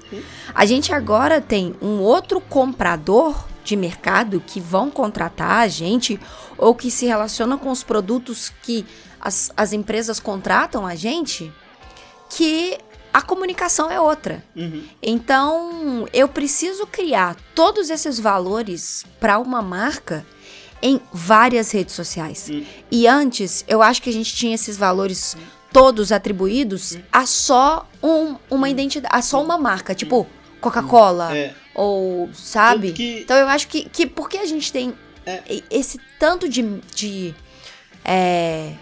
A 0.54 0.64
gente 0.64 0.92
agora 0.92 1.40
tem 1.40 1.74
um 1.82 2.00
outro 2.00 2.40
comprador 2.40 3.44
de 3.62 3.76
mercado 3.76 4.42
que 4.44 4.58
vão 4.58 4.90
contratar 4.90 5.58
a 5.58 5.68
gente 5.68 6.18
ou 6.56 6.74
que 6.74 6.90
se 6.90 7.04
relaciona 7.04 7.58
com 7.58 7.70
os 7.70 7.82
produtos 7.82 8.50
que 8.62 8.86
as, 9.20 9.52
as 9.56 9.72
empresas 9.72 10.18
contratam 10.18 10.86
a 10.86 10.94
gente, 10.94 11.52
que 12.30 12.78
a 13.16 13.22
comunicação 13.22 13.90
é 13.90 13.98
outra. 13.98 14.44
Uhum. 14.54 14.82
Então, 15.02 16.06
eu 16.12 16.28
preciso 16.28 16.86
criar 16.86 17.34
todos 17.54 17.88
esses 17.88 18.20
valores 18.20 19.06
para 19.18 19.38
uma 19.38 19.62
marca 19.62 20.26
em 20.82 21.00
várias 21.12 21.70
redes 21.70 21.94
sociais. 21.94 22.48
Hum. 22.52 22.62
E 22.90 23.06
antes, 23.08 23.64
eu 23.66 23.80
acho 23.80 24.02
que 24.02 24.10
a 24.10 24.12
gente 24.12 24.34
tinha 24.36 24.54
esses 24.54 24.76
valores 24.76 25.34
todos 25.72 26.12
atribuídos 26.12 26.98
a 27.10 27.24
só 27.24 27.88
um- 28.02 28.36
uma 28.50 28.68
identidade, 28.68 29.14
a 29.16 29.22
só 29.22 29.42
uma 29.42 29.56
marca, 29.56 29.94
tipo 29.94 30.26
Coca-Cola 30.60 31.34
É, 31.34 31.54
ou 31.74 32.28
sabe? 32.34 32.92
Que- 32.92 33.20
Então 33.22 33.36
eu 33.38 33.48
acho 33.48 33.66
que, 33.68 33.88
que 33.88 34.06
porque 34.06 34.36
a 34.36 34.44
gente 34.46 34.70
tem 34.70 34.92
É. 35.24 35.42
esse 35.70 35.98
tanto 36.18 36.48
de, 36.50 36.62
de 36.94 37.34
é, 38.04 38.72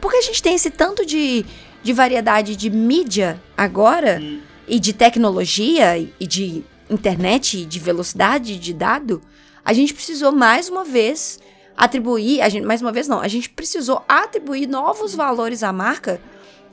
porque 0.00 0.16
a 0.18 0.22
gente 0.22 0.42
tem 0.42 0.54
esse 0.54 0.70
tanto 0.70 1.04
de, 1.06 1.44
de 1.82 1.92
variedade 1.92 2.56
de 2.56 2.68
mídia 2.70 3.40
agora 3.56 4.18
Hum. 4.20 4.40
e 4.66 4.78
de 4.78 4.92
tecnologia 4.92 5.96
e 5.98 6.26
de 6.26 6.64
internet 6.90 7.58
e 7.58 7.64
de 7.64 7.78
velocidade 7.78 8.58
de 8.58 8.72
dado, 8.72 9.20
a 9.64 9.72
gente 9.72 9.92
precisou 9.94 10.32
mais 10.32 10.68
uma 10.68 10.84
vez 10.84 11.38
atribuir, 11.76 12.40
a 12.40 12.48
gente, 12.48 12.64
mais 12.66 12.80
uma 12.82 12.90
vez 12.90 13.06
não, 13.06 13.20
a 13.20 13.28
gente 13.28 13.48
precisou 13.50 14.02
atribuir 14.08 14.66
novos 14.66 15.14
valores 15.14 15.62
à 15.62 15.72
marca 15.72 16.20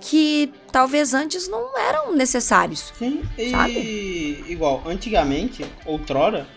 que 0.02 0.52
talvez 0.72 1.14
antes 1.14 1.48
não 1.48 1.78
eram 1.78 2.14
necessários. 2.16 2.92
Sim, 2.98 3.24
e 3.38 3.50
Sabe? 3.52 4.44
igual, 4.48 4.84
antigamente, 4.86 5.66
outrora, 5.86 6.48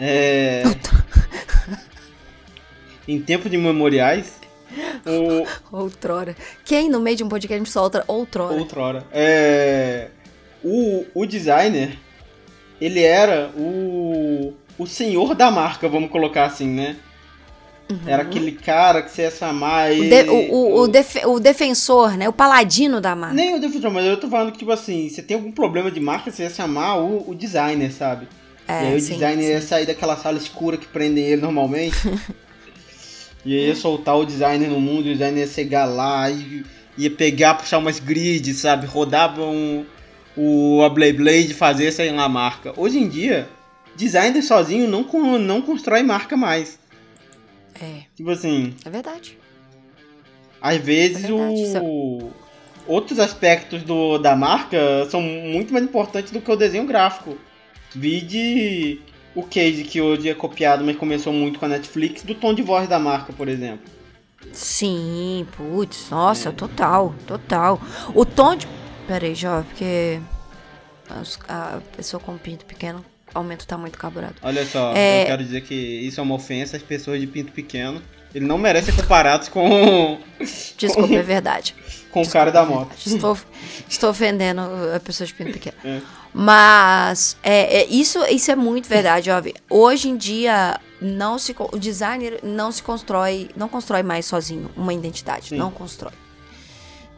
é, 0.00 0.62
em 3.06 3.20
tempo 3.20 3.48
de 3.48 3.56
memoriais, 3.58 4.40
o, 5.06 5.46
Outrora. 5.76 6.36
Quem 6.64 6.88
no 6.88 7.00
meio 7.00 7.16
de 7.16 7.24
um 7.24 7.28
podcast 7.28 7.68
solta 7.70 8.04
outrora? 8.06 8.54
outrora, 8.54 9.04
é, 9.12 10.08
o, 10.62 11.04
o 11.14 11.26
designer, 11.26 11.98
ele 12.80 13.02
era 13.02 13.50
o, 13.56 14.52
o 14.78 14.86
senhor 14.86 15.34
da 15.34 15.50
marca, 15.50 15.88
vamos 15.88 16.10
colocar 16.10 16.44
assim, 16.46 16.66
né? 16.68 16.96
Era 18.06 18.22
aquele 18.22 18.52
cara 18.52 19.02
que 19.02 19.10
você 19.10 19.22
ia 19.22 19.30
chamar 19.30 19.90
Uhum. 19.90 19.98
O, 19.98 20.02
ele... 20.04 20.22
de- 20.22 20.30
o- 20.30 20.52
o- 20.54 20.80
o 20.80 20.88
defe- 20.88 21.26
o 21.26 21.38
defensor, 21.38 22.16
né? 22.16 22.26
O 22.26 22.32
paladino 22.32 23.02
da 23.02 23.14
marca. 23.14 23.34
Nem 23.34 23.54
o 23.54 23.60
defensor, 23.60 23.90
mas 23.90 24.06
eu 24.06 24.16
tô 24.18 24.30
falando 24.30 24.50
que, 24.50 24.58
tipo 24.60 24.72
assim, 24.72 25.10
você 25.10 25.20
tem 25.20 25.36
algum 25.36 25.52
problema 25.52 25.90
de 25.90 26.00
marca, 26.00 26.30
você 26.30 26.44
ia 26.44 26.48
chamar 26.50 26.96
o, 26.96 27.28
o 27.30 27.34
designer, 27.34 27.92
sabe? 27.92 28.26
É, 28.66 28.84
e 28.84 28.86
aí 28.86 28.96
o 28.96 29.00
sim, 29.00 29.12
designer 29.14 29.44
ia 29.50 29.60
sim. 29.60 29.66
sair 29.66 29.84
daquela 29.84 30.16
sala 30.16 30.38
escura 30.38 30.78
que 30.78 30.86
prendem 30.86 31.22
ele 31.24 31.42
normalmente. 31.42 31.96
e 33.44 33.56
aí 33.58 33.66
ia 33.68 33.74
soltar 33.74 34.16
o 34.16 34.24
designer 34.24 34.68
no 34.68 34.80
mundo, 34.80 35.00
o 35.06 35.12
designer 35.12 35.40
ia 35.40 35.46
chegar 35.46 35.84
lá 35.84 36.30
e 36.30 36.64
ia 36.96 37.10
pegar, 37.10 37.54
puxar 37.54 37.78
umas 37.78 37.98
grids, 37.98 38.58
sabe? 38.58 38.86
Rodava 38.86 39.42
um, 39.42 39.84
o 40.36 40.82
a 40.82 40.88
Blade 40.88 41.14
Blade 41.16 41.50
e 41.50 41.54
fazer 41.54 41.90
sair 41.92 42.12
lá 42.12 42.24
a 42.24 42.28
marca. 42.28 42.72
Hoje 42.76 42.98
em 42.98 43.08
dia, 43.08 43.48
designer 43.96 44.42
sozinho 44.42 44.88
não, 44.88 45.04
não 45.38 45.62
constrói 45.62 46.02
marca 46.02 46.36
mais. 46.36 46.78
É, 47.80 48.02
Tipo 48.14 48.30
assim, 48.30 48.74
é 48.84 48.90
verdade. 48.90 49.38
às 50.60 50.76
vezes 50.76 51.24
É 51.24 51.28
verdade, 51.28 51.78
o... 51.82 52.30
outros 52.86 53.18
aspectos 53.18 53.82
do, 53.82 54.18
da 54.18 54.36
marca 54.36 54.78
são 55.10 55.20
muito 55.20 55.72
mais 55.72 55.84
importantes 55.84 56.30
do 56.30 56.40
que 56.40 56.50
o 56.50 56.56
desenho 56.56 56.86
gráfico. 56.86 57.36
Vide 57.94 59.00
o 59.34 59.42
case 59.42 59.84
que 59.84 60.00
hoje 60.00 60.28
é 60.28 60.34
copiado, 60.34 60.84
mas 60.84 60.96
começou 60.96 61.32
muito 61.32 61.58
com 61.58 61.64
a 61.64 61.68
Netflix, 61.68 62.22
do 62.22 62.34
tom 62.34 62.52
de 62.54 62.62
voz 62.62 62.88
da 62.88 62.98
marca, 62.98 63.32
por 63.32 63.48
exemplo. 63.48 63.90
Sim, 64.52 65.46
putz, 65.56 66.10
nossa, 66.10 66.48
É. 66.50 66.52
total, 66.52 67.14
total. 67.26 67.80
O 68.14 68.24
tom 68.24 68.56
de. 68.56 68.66
Peraí, 69.06 69.34
Jó, 69.34 69.62
porque 69.62 70.20
a 71.48 71.80
pessoa 71.96 72.20
com 72.20 72.36
pinto 72.36 72.64
pequeno 72.64 73.04
aumenta 73.34 73.64
o 73.64 73.66
tamanho 73.66 73.90
do 73.92 73.98
carburado. 73.98 74.34
Olha 74.42 74.64
só, 74.66 74.92
É. 74.94 75.22
eu 75.22 75.26
quero 75.26 75.44
dizer 75.44 75.60
que 75.62 75.74
isso 75.74 76.20
é 76.20 76.22
uma 76.22 76.34
ofensa 76.34 76.76
às 76.76 76.82
pessoas 76.82 77.20
de 77.20 77.26
pinto 77.26 77.52
pequeno. 77.52 78.00
Ele 78.34 78.46
não 78.46 78.58
merece 78.58 78.90
ser 78.90 79.00
comparados 79.00 79.48
com, 79.48 80.18
Desculpa, 80.76 81.14
é 81.14 81.22
verdade. 81.22 81.74
com 82.10 82.22
o 82.22 82.28
cara 82.28 82.50
da 82.50 82.64
moto. 82.64 82.94
Estou, 83.04 83.36
estou 83.88 84.10
ofendendo 84.10 84.62
a 84.94 85.00
pessoa 85.00 85.26
de 85.26 85.34
pinto 85.34 85.52
pequeno. 85.52 85.76
É. 85.84 86.00
Mas 86.34 87.36
é, 87.42 87.80
é, 87.80 87.86
isso, 87.86 88.18
isso 88.26 88.50
é 88.50 88.56
muito 88.56 88.88
verdade, 88.88 89.30
ó. 89.30 89.42
Hoje 89.68 90.08
em 90.08 90.16
dia, 90.16 90.80
não 91.00 91.38
se, 91.38 91.54
o 91.58 91.78
designer 91.78 92.40
não 92.42 92.72
se 92.72 92.82
constrói, 92.82 93.50
não 93.54 93.68
constrói 93.68 94.02
mais 94.02 94.24
sozinho 94.24 94.70
uma 94.76 94.94
identidade. 94.94 95.50
Sim. 95.50 95.56
Não 95.56 95.70
constrói. 95.70 96.12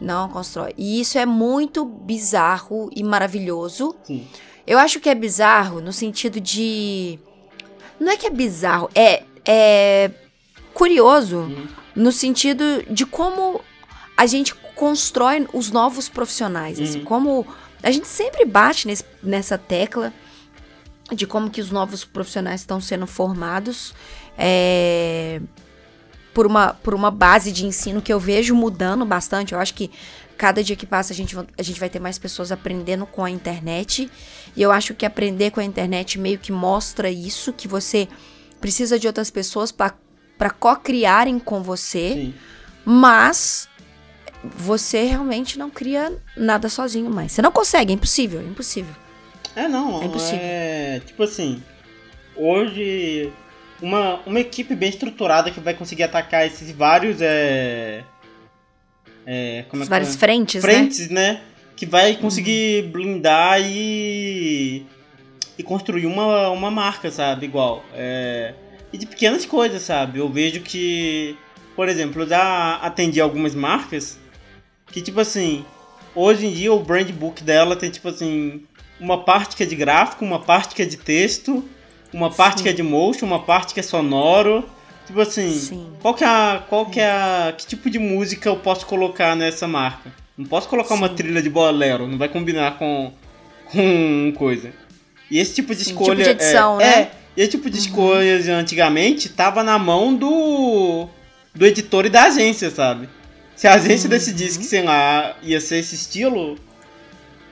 Não 0.00 0.28
constrói. 0.28 0.75
E 0.76 1.00
isso 1.00 1.16
é 1.16 1.25
muito 1.25 1.85
bizarro 1.85 2.90
e 2.94 3.04
maravilhoso. 3.04 3.94
Sim. 4.02 4.26
Eu 4.66 4.78
acho 4.78 4.99
que 4.99 5.09
é 5.09 5.14
bizarro 5.14 5.80
no 5.80 5.92
sentido 5.92 6.40
de. 6.40 7.18
Não 8.00 8.11
é 8.11 8.16
que 8.16 8.26
é 8.26 8.30
bizarro, 8.30 8.90
é, 8.94 9.23
é 9.44 10.11
curioso 10.74 11.36
Uhum. 11.38 11.66
no 11.96 12.12
sentido 12.12 12.64
de 12.90 13.06
como 13.06 13.60
a 14.16 14.26
gente 14.26 14.54
constrói 14.74 15.46
os 15.52 15.70
novos 15.70 16.08
profissionais. 16.08 16.80
assim, 16.80 16.98
Uhum. 16.98 17.04
como 17.04 17.46
a 17.82 17.90
gente 17.90 18.06
sempre 18.08 18.44
bate 18.44 18.86
nesse- 18.86 19.04
nessa 19.22 19.56
tecla 19.56 20.12
de 21.12 21.26
como 21.26 21.50
que 21.50 21.60
os 21.60 21.70
novos 21.70 22.04
profissionais 22.04 22.60
estão 22.62 22.80
sendo 22.80 23.06
formados 23.06 23.94
é, 24.36 25.40
por, 26.32 26.46
uma, 26.46 26.74
por 26.74 26.92
uma 26.94 27.10
base 27.10 27.52
de 27.52 27.64
ensino 27.66 28.02
que 28.02 28.12
eu 28.12 28.18
vejo 28.18 28.54
mudando 28.54 29.04
bastante. 29.04 29.52
Eu 29.54 29.60
acho 29.60 29.74
que 29.74 29.90
cada 30.36 30.64
dia 30.64 30.74
que 30.74 30.84
passa 30.86 31.12
a 31.12 31.16
gente, 31.16 31.36
a 31.38 31.62
gente 31.62 31.78
vai 31.78 31.88
ter 31.88 32.00
mais 32.00 32.18
pessoas 32.18 32.50
aprendendo 32.50 33.06
com 33.06 33.24
a 33.24 33.30
internet. 33.30 34.10
E 34.56 34.60
eu 34.62 34.72
acho 34.72 34.92
que 34.94 35.06
aprender 35.06 35.52
com 35.52 35.60
a 35.60 35.64
internet 35.64 36.18
meio 36.18 36.38
que 36.38 36.50
mostra 36.50 37.08
isso, 37.10 37.52
que 37.52 37.68
você 37.68 38.08
precisa 38.60 38.98
de 38.98 39.06
outras 39.06 39.30
pessoas 39.30 39.70
para 39.70 39.94
co-criarem 40.50 41.38
com 41.38 41.62
você. 41.62 42.12
Sim. 42.14 42.34
Mas 42.84 43.68
você 44.44 45.04
realmente 45.04 45.58
não 45.58 45.70
cria 45.70 46.12
nada 46.36 46.68
sozinho 46.68 47.10
mais. 47.10 47.32
Você 47.32 47.40
não 47.40 47.50
consegue, 47.50 47.92
é 47.92 47.94
impossível, 47.94 48.40
é 48.40 48.44
impossível. 48.44 48.94
É, 49.56 49.68
não. 49.68 50.02
É 50.02 50.06
impossível. 50.06 50.40
É, 50.42 51.00
tipo 51.04 51.22
assim, 51.22 51.62
hoje, 52.36 53.32
uma, 53.80 54.20
uma 54.26 54.40
equipe 54.40 54.74
bem 54.74 54.88
estruturada 54.88 55.50
que 55.50 55.60
vai 55.60 55.74
conseguir 55.74 56.02
atacar 56.02 56.46
esses 56.46 56.70
vários. 56.72 57.20
É, 57.20 58.04
é, 59.26 59.64
como 59.68 59.82
é 59.82 59.86
várias 59.86 60.14
é? 60.14 60.18
frentes, 60.18 60.62
né? 60.62 60.70
frentes, 60.70 61.08
né? 61.08 61.40
Que 61.76 61.86
vai 61.86 62.16
conseguir 62.16 62.90
blindar 62.90 63.60
e. 63.60 64.84
e 65.58 65.62
construir 65.62 66.06
uma, 66.06 66.50
uma 66.50 66.70
marca, 66.70 67.10
sabe? 67.10 67.46
Igual. 67.46 67.84
É, 67.94 68.54
e 68.94 68.96
de 68.96 69.06
pequenas 69.06 69.44
coisas, 69.44 69.82
sabe? 69.82 70.20
Eu 70.20 70.28
vejo 70.28 70.60
que. 70.60 71.36
Por 71.74 71.88
exemplo, 71.88 72.22
eu 72.22 72.28
já 72.28 72.76
atendi 72.76 73.20
algumas 73.20 73.52
marcas 73.52 74.16
que, 74.86 75.02
tipo 75.02 75.18
assim. 75.18 75.64
Hoje 76.14 76.46
em 76.46 76.52
dia 76.52 76.72
o 76.72 76.78
brand 76.78 77.10
book 77.10 77.42
dela 77.42 77.74
tem, 77.74 77.90
tipo 77.90 78.08
assim. 78.08 78.62
Uma 79.00 79.24
parte 79.24 79.56
que 79.56 79.64
é 79.64 79.66
de 79.66 79.74
gráfico, 79.74 80.24
uma 80.24 80.38
parte 80.38 80.76
que 80.76 80.82
é 80.82 80.84
de 80.84 80.96
texto, 80.96 81.68
uma 82.12 82.30
parte 82.30 82.58
Sim. 82.58 82.62
que 82.62 82.68
é 82.68 82.72
de 82.72 82.84
motion, 82.84 83.26
uma 83.26 83.40
parte 83.40 83.74
que 83.74 83.80
é 83.80 83.82
sonoro. 83.82 84.64
Tipo 85.08 85.20
assim, 85.20 85.50
Sim. 85.50 85.90
qual 86.00 86.14
que 86.14 86.22
é 86.22 86.28
a, 86.28 86.64
qual 86.68 86.86
que 86.86 87.00
é 87.00 87.10
a, 87.10 87.52
que 87.58 87.66
tipo 87.66 87.90
de 87.90 87.98
música 87.98 88.48
eu 88.48 88.56
posso 88.56 88.86
colocar 88.86 89.34
nessa 89.34 89.66
marca? 89.66 90.12
Não 90.38 90.46
posso 90.46 90.68
colocar 90.68 90.94
uma 90.94 91.08
Sim. 91.08 91.16
trilha 91.16 91.42
de 91.42 91.50
bolero, 91.50 92.06
não 92.06 92.16
vai 92.16 92.28
combinar 92.28 92.78
com 92.78 93.12
com 93.72 94.32
coisa. 94.36 94.72
E 95.28 95.40
esse 95.40 95.56
tipo 95.56 95.74
de 95.74 95.82
escolha 95.82 96.24
tipo 96.24 96.38
de 96.38 96.44
edição, 96.44 96.80
é, 96.80 96.84
né? 96.84 96.92
é, 97.00 97.10
e 97.36 97.40
esse 97.42 97.52
tipo 97.52 97.68
de 97.70 97.78
escolhas 97.78 98.48
antigamente 98.48 99.28
tava 99.28 99.62
na 99.62 99.78
mão 99.78 100.14
do 100.14 101.08
do 101.54 101.64
editor 101.66 102.06
e 102.06 102.10
da 102.10 102.24
agência, 102.24 102.70
sabe? 102.70 103.08
Se 103.56 103.66
a 103.68 103.74
agência 103.74 104.06
Uhum. 104.08 104.10
decidisse 104.10 104.58
que, 104.58 104.64
sei 104.64 104.82
lá, 104.82 105.36
ia 105.42 105.60
ser 105.60 105.76
esse 105.78 105.94
estilo, 105.94 106.58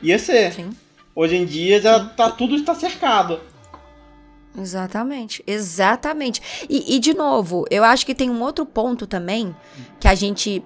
ia 0.03 0.19
ser. 0.19 0.53
Sim. 0.53 0.71
Hoje 1.15 1.37
em 1.37 1.45
dia 1.47 1.81
já 1.81 2.01
Sim. 2.01 2.11
tá 2.17 2.31
tudo 2.31 2.57
está 2.57 2.75
cercado. 2.75 3.41
Exatamente, 4.57 5.43
exatamente. 5.47 6.43
E, 6.69 6.97
e, 6.97 6.99
de 6.99 7.15
novo, 7.15 7.65
eu 7.71 7.83
acho 7.85 8.05
que 8.05 8.15
tem 8.15 8.29
um 8.29 8.43
outro 8.43 8.67
ponto 8.67 9.07
também 9.07 9.55
que 9.99 10.07
a 10.07 10.15
gente 10.15 10.63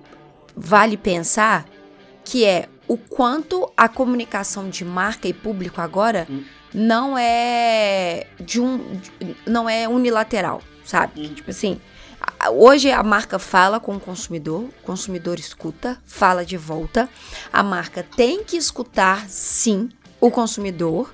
vale 0.57 0.97
pensar, 0.97 1.67
que 2.25 2.45
é 2.45 2.69
o 2.89 2.97
quanto 2.97 3.71
a 3.77 3.89
comunicação 3.89 4.69
de 4.69 4.85
marca 4.85 5.29
e 5.29 5.33
público 5.33 5.81
agora 5.81 6.27
hum. 6.29 6.43
Não 6.77 7.17
é 7.17 8.27
de 8.39 8.61
um 8.61 9.01
não 9.47 9.67
é 9.67 9.89
unilateral, 9.89 10.61
sabe? 10.85 11.23
Hum. 11.23 11.35
Tipo 11.35 11.51
assim, 11.51 11.81
hoje 12.53 12.91
a 12.91 13.03
marca 13.03 13.39
fala 13.39 13.81
com 13.81 13.97
o 13.97 14.01
consumidor, 14.01 14.65
o 14.65 14.73
consumidor 14.85 15.39
escuta, 15.39 15.97
fala 16.05 16.45
de 16.45 16.59
volta. 16.59 17.09
A 17.51 17.63
marca 17.63 18.03
tem 18.15 18.45
que 18.45 18.59
escutar 18.59 19.27
sim 19.27 19.89
o 20.21 20.31
consumidor 20.31 21.11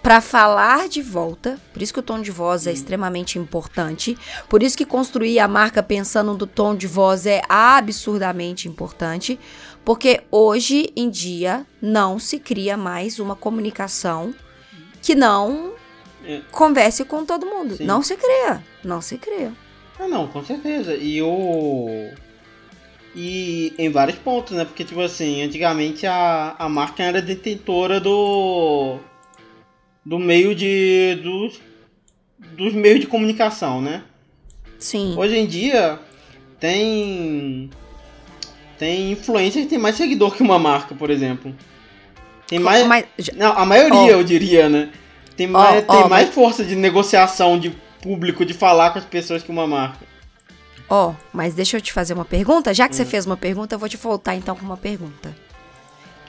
para 0.00 0.20
falar 0.20 0.88
de 0.88 1.02
volta. 1.02 1.58
Por 1.72 1.82
isso 1.82 1.92
que 1.92 1.98
o 1.98 2.02
tom 2.02 2.22
de 2.22 2.30
voz 2.30 2.68
é 2.68 2.70
hum. 2.70 2.74
extremamente 2.74 3.36
importante. 3.36 4.16
Por 4.48 4.62
isso 4.62 4.78
que 4.78 4.86
construir 4.86 5.40
a 5.40 5.48
marca 5.48 5.82
pensando 5.82 6.34
no 6.34 6.46
tom 6.46 6.76
de 6.76 6.86
voz 6.86 7.26
é 7.26 7.42
absurdamente 7.48 8.68
importante. 8.68 9.40
Porque 9.84 10.22
hoje 10.30 10.92
em 10.94 11.10
dia 11.10 11.66
não 11.82 12.16
se 12.20 12.38
cria 12.38 12.76
mais 12.76 13.18
uma 13.18 13.34
comunicação 13.34 14.32
que 15.04 15.14
não 15.14 15.74
é. 16.24 16.40
converse 16.50 17.04
com 17.04 17.26
todo 17.26 17.44
mundo. 17.44 17.76
Sim. 17.76 17.84
Não 17.84 18.02
se 18.02 18.16
cria. 18.16 18.64
Não 18.82 19.02
se 19.02 19.18
cria. 19.18 19.52
Ah, 20.00 20.08
não, 20.08 20.26
com 20.26 20.42
certeza. 20.42 20.96
E 20.96 21.20
o. 21.20 22.10
E 23.14 23.74
em 23.78 23.90
vários 23.90 24.18
pontos, 24.18 24.56
né? 24.56 24.64
Porque, 24.64 24.82
tipo 24.82 25.00
assim, 25.00 25.42
antigamente 25.42 26.06
a, 26.06 26.56
a 26.58 26.68
marca 26.68 27.02
era 27.02 27.20
detentora 27.20 28.00
do 28.00 28.98
do 30.04 30.18
meio 30.18 30.54
de 30.54 31.20
dos, 31.22 31.60
dos 32.56 32.72
meios 32.72 33.00
de 33.00 33.06
comunicação, 33.06 33.80
né? 33.80 34.02
Sim. 34.78 35.14
Hoje 35.16 35.36
em 35.36 35.46
dia 35.46 36.00
tem 36.58 37.70
tem 38.78 39.12
influência 39.12 39.62
que 39.62 39.68
tem 39.68 39.78
mais 39.78 39.96
seguidor 39.96 40.34
que 40.34 40.42
uma 40.42 40.58
marca, 40.58 40.94
por 40.94 41.10
exemplo. 41.10 41.54
Tem 42.46 42.58
mais, 42.58 42.86
mais 42.86 43.04
não, 43.34 43.52
a 43.52 43.64
maioria 43.64 44.16
oh. 44.16 44.20
eu 44.20 44.24
diria, 44.24 44.68
né? 44.68 44.90
Tem 45.36 45.46
mais, 45.46 45.84
oh, 45.86 45.92
tem 45.92 46.04
oh, 46.04 46.08
mais 46.08 46.26
mas... 46.26 46.34
força 46.34 46.64
de 46.64 46.76
negociação 46.76 47.58
de 47.58 47.70
público 48.02 48.44
de 48.44 48.54
falar 48.54 48.90
com 48.90 48.98
as 48.98 49.04
pessoas 49.04 49.42
que 49.42 49.50
uma 49.50 49.66
marca. 49.66 50.04
Ó, 50.88 51.10
oh, 51.10 51.14
mas 51.32 51.54
deixa 51.54 51.76
eu 51.76 51.80
te 51.80 51.92
fazer 51.92 52.12
uma 52.14 52.24
pergunta. 52.24 52.74
Já 52.74 52.86
que 52.86 52.94
hum. 52.94 52.98
você 52.98 53.04
fez 53.04 53.26
uma 53.26 53.36
pergunta, 53.36 53.74
eu 53.74 53.78
vou 53.78 53.88
te 53.88 53.96
voltar 53.96 54.34
então 54.34 54.54
com 54.54 54.64
uma 54.64 54.76
pergunta 54.76 55.34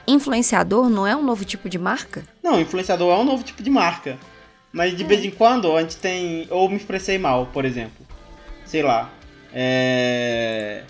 influenciador 0.06 0.88
não 0.88 1.06
é 1.06 1.16
um 1.16 1.22
novo 1.22 1.44
tipo 1.44 1.68
de 1.68 1.78
marca? 1.78 2.22
Não, 2.42 2.60
influenciador 2.60 3.12
é 3.12 3.20
um 3.20 3.24
novo 3.24 3.42
tipo 3.42 3.62
de 3.62 3.70
marca. 3.70 4.18
Mas 4.72 4.96
de 4.96 5.02
é. 5.02 5.06
vez 5.06 5.24
em 5.24 5.30
quando 5.30 5.74
a 5.76 5.80
gente 5.80 5.96
tem. 5.96 6.46
Ou 6.50 6.68
me 6.68 6.76
expressei 6.76 7.18
mal, 7.18 7.46
por 7.46 7.64
exemplo. 7.64 8.06
Sei 8.64 8.82
lá. 8.82 9.10
É... 9.52 10.82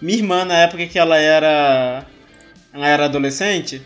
Minha 0.00 0.18
irmã, 0.18 0.44
na 0.44 0.54
época 0.58 0.86
que 0.86 0.98
ela 0.98 1.16
era. 1.16 2.06
Ela 2.72 2.88
era 2.88 3.04
adolescente. 3.06 3.82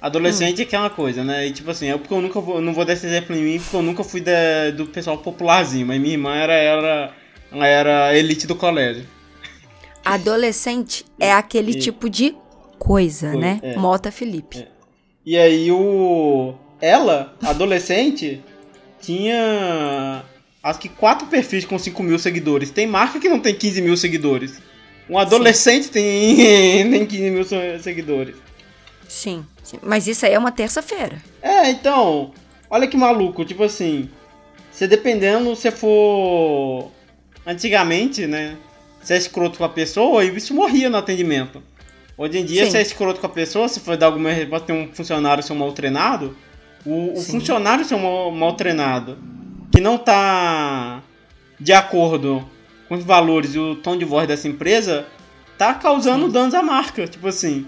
Adolescente 0.00 0.58
hum. 0.58 0.62
é 0.62 0.64
aquela 0.64 0.90
coisa, 0.90 1.24
né? 1.24 1.46
E 1.46 1.52
tipo 1.52 1.70
assim, 1.70 1.88
é 1.88 1.96
porque 1.96 2.12
eu 2.12 2.20
nunca 2.20 2.40
vou. 2.40 2.60
Não 2.60 2.74
vou 2.74 2.84
dar 2.84 2.92
esse 2.92 3.06
exemplo 3.06 3.34
em 3.34 3.42
mim, 3.42 3.58
porque 3.58 3.76
eu 3.76 3.82
nunca 3.82 4.04
fui 4.04 4.20
da, 4.20 4.70
do 4.74 4.86
pessoal 4.86 5.18
popularzinho. 5.18 5.86
Mas 5.86 6.00
minha 6.00 6.14
irmã 6.14 6.34
era, 6.34 6.52
era, 6.52 7.14
ela 7.50 7.66
era 7.66 8.16
elite 8.16 8.46
do 8.46 8.54
colégio. 8.54 9.06
Adolescente 10.04 11.04
é 11.18 11.32
aquele 11.32 11.72
e... 11.72 11.78
tipo 11.78 12.10
de 12.10 12.34
coisa, 12.78 13.32
Foi, 13.32 13.40
né? 13.40 13.58
É. 13.62 13.76
Mota 13.76 14.12
Felipe. 14.12 14.58
É. 14.58 14.68
E 15.24 15.36
aí 15.36 15.72
o. 15.72 16.54
Ela, 16.80 17.34
adolescente, 17.42 18.42
tinha. 19.00 20.22
Acho 20.62 20.78
que 20.78 20.88
quatro 20.88 21.26
perfis 21.28 21.64
com 21.64 21.78
5 21.78 22.02
mil 22.02 22.18
seguidores. 22.18 22.70
Tem 22.70 22.86
marca 22.86 23.18
que 23.18 23.28
não 23.28 23.40
tem 23.40 23.54
15 23.54 23.80
mil 23.80 23.96
seguidores. 23.96 24.60
Um 25.08 25.18
adolescente 25.18 25.88
tem, 25.88 26.36
tem 26.90 27.06
15 27.06 27.30
mil 27.30 27.44
seguidores. 27.80 28.36
Sim, 29.08 29.44
sim, 29.62 29.78
mas 29.82 30.06
isso 30.06 30.26
aí 30.26 30.32
é 30.32 30.38
uma 30.38 30.52
terça-feira. 30.52 31.22
É, 31.42 31.70
então. 31.70 32.32
Olha 32.68 32.86
que 32.86 32.96
maluco, 32.96 33.44
tipo 33.44 33.62
assim. 33.62 34.08
Você 34.70 34.86
dependendo, 34.86 35.54
se 35.54 35.70
for. 35.70 36.90
Antigamente, 37.46 38.26
né? 38.26 38.56
Você 39.00 39.14
é 39.14 39.18
escroto 39.18 39.58
com 39.58 39.64
a 39.64 39.68
pessoa 39.68 40.24
e 40.24 40.36
isso 40.36 40.52
morria 40.52 40.90
no 40.90 40.96
atendimento. 40.96 41.62
Hoje 42.18 42.38
em 42.38 42.44
dia, 42.44 42.64
Sim. 42.64 42.70
se 42.72 42.78
é 42.78 42.82
escroto 42.82 43.20
com 43.20 43.26
a 43.26 43.30
pessoa, 43.30 43.68
se 43.68 43.78
for 43.78 43.96
dar 43.96 44.06
alguma 44.06 44.30
resposta, 44.32 44.66
tem 44.66 44.76
um 44.76 44.92
funcionário 44.92 45.42
ser 45.42 45.54
mal 45.54 45.70
treinado, 45.72 46.36
o, 46.84 47.12
o 47.12 47.22
funcionário 47.22 47.84
ser 47.84 47.96
mal, 47.96 48.32
mal 48.32 48.54
treinado, 48.54 49.18
que 49.70 49.80
não 49.80 49.98
tá 49.98 51.02
de 51.60 51.72
acordo 51.72 52.44
com 52.88 52.94
os 52.94 53.04
valores 53.04 53.54
e 53.54 53.58
o 53.58 53.76
tom 53.76 53.96
de 53.96 54.04
voz 54.04 54.26
dessa 54.26 54.48
empresa, 54.48 55.06
tá 55.58 55.74
causando 55.74 56.26
Sim. 56.26 56.32
danos 56.32 56.54
à 56.54 56.62
marca, 56.62 57.06
tipo 57.06 57.28
assim. 57.28 57.66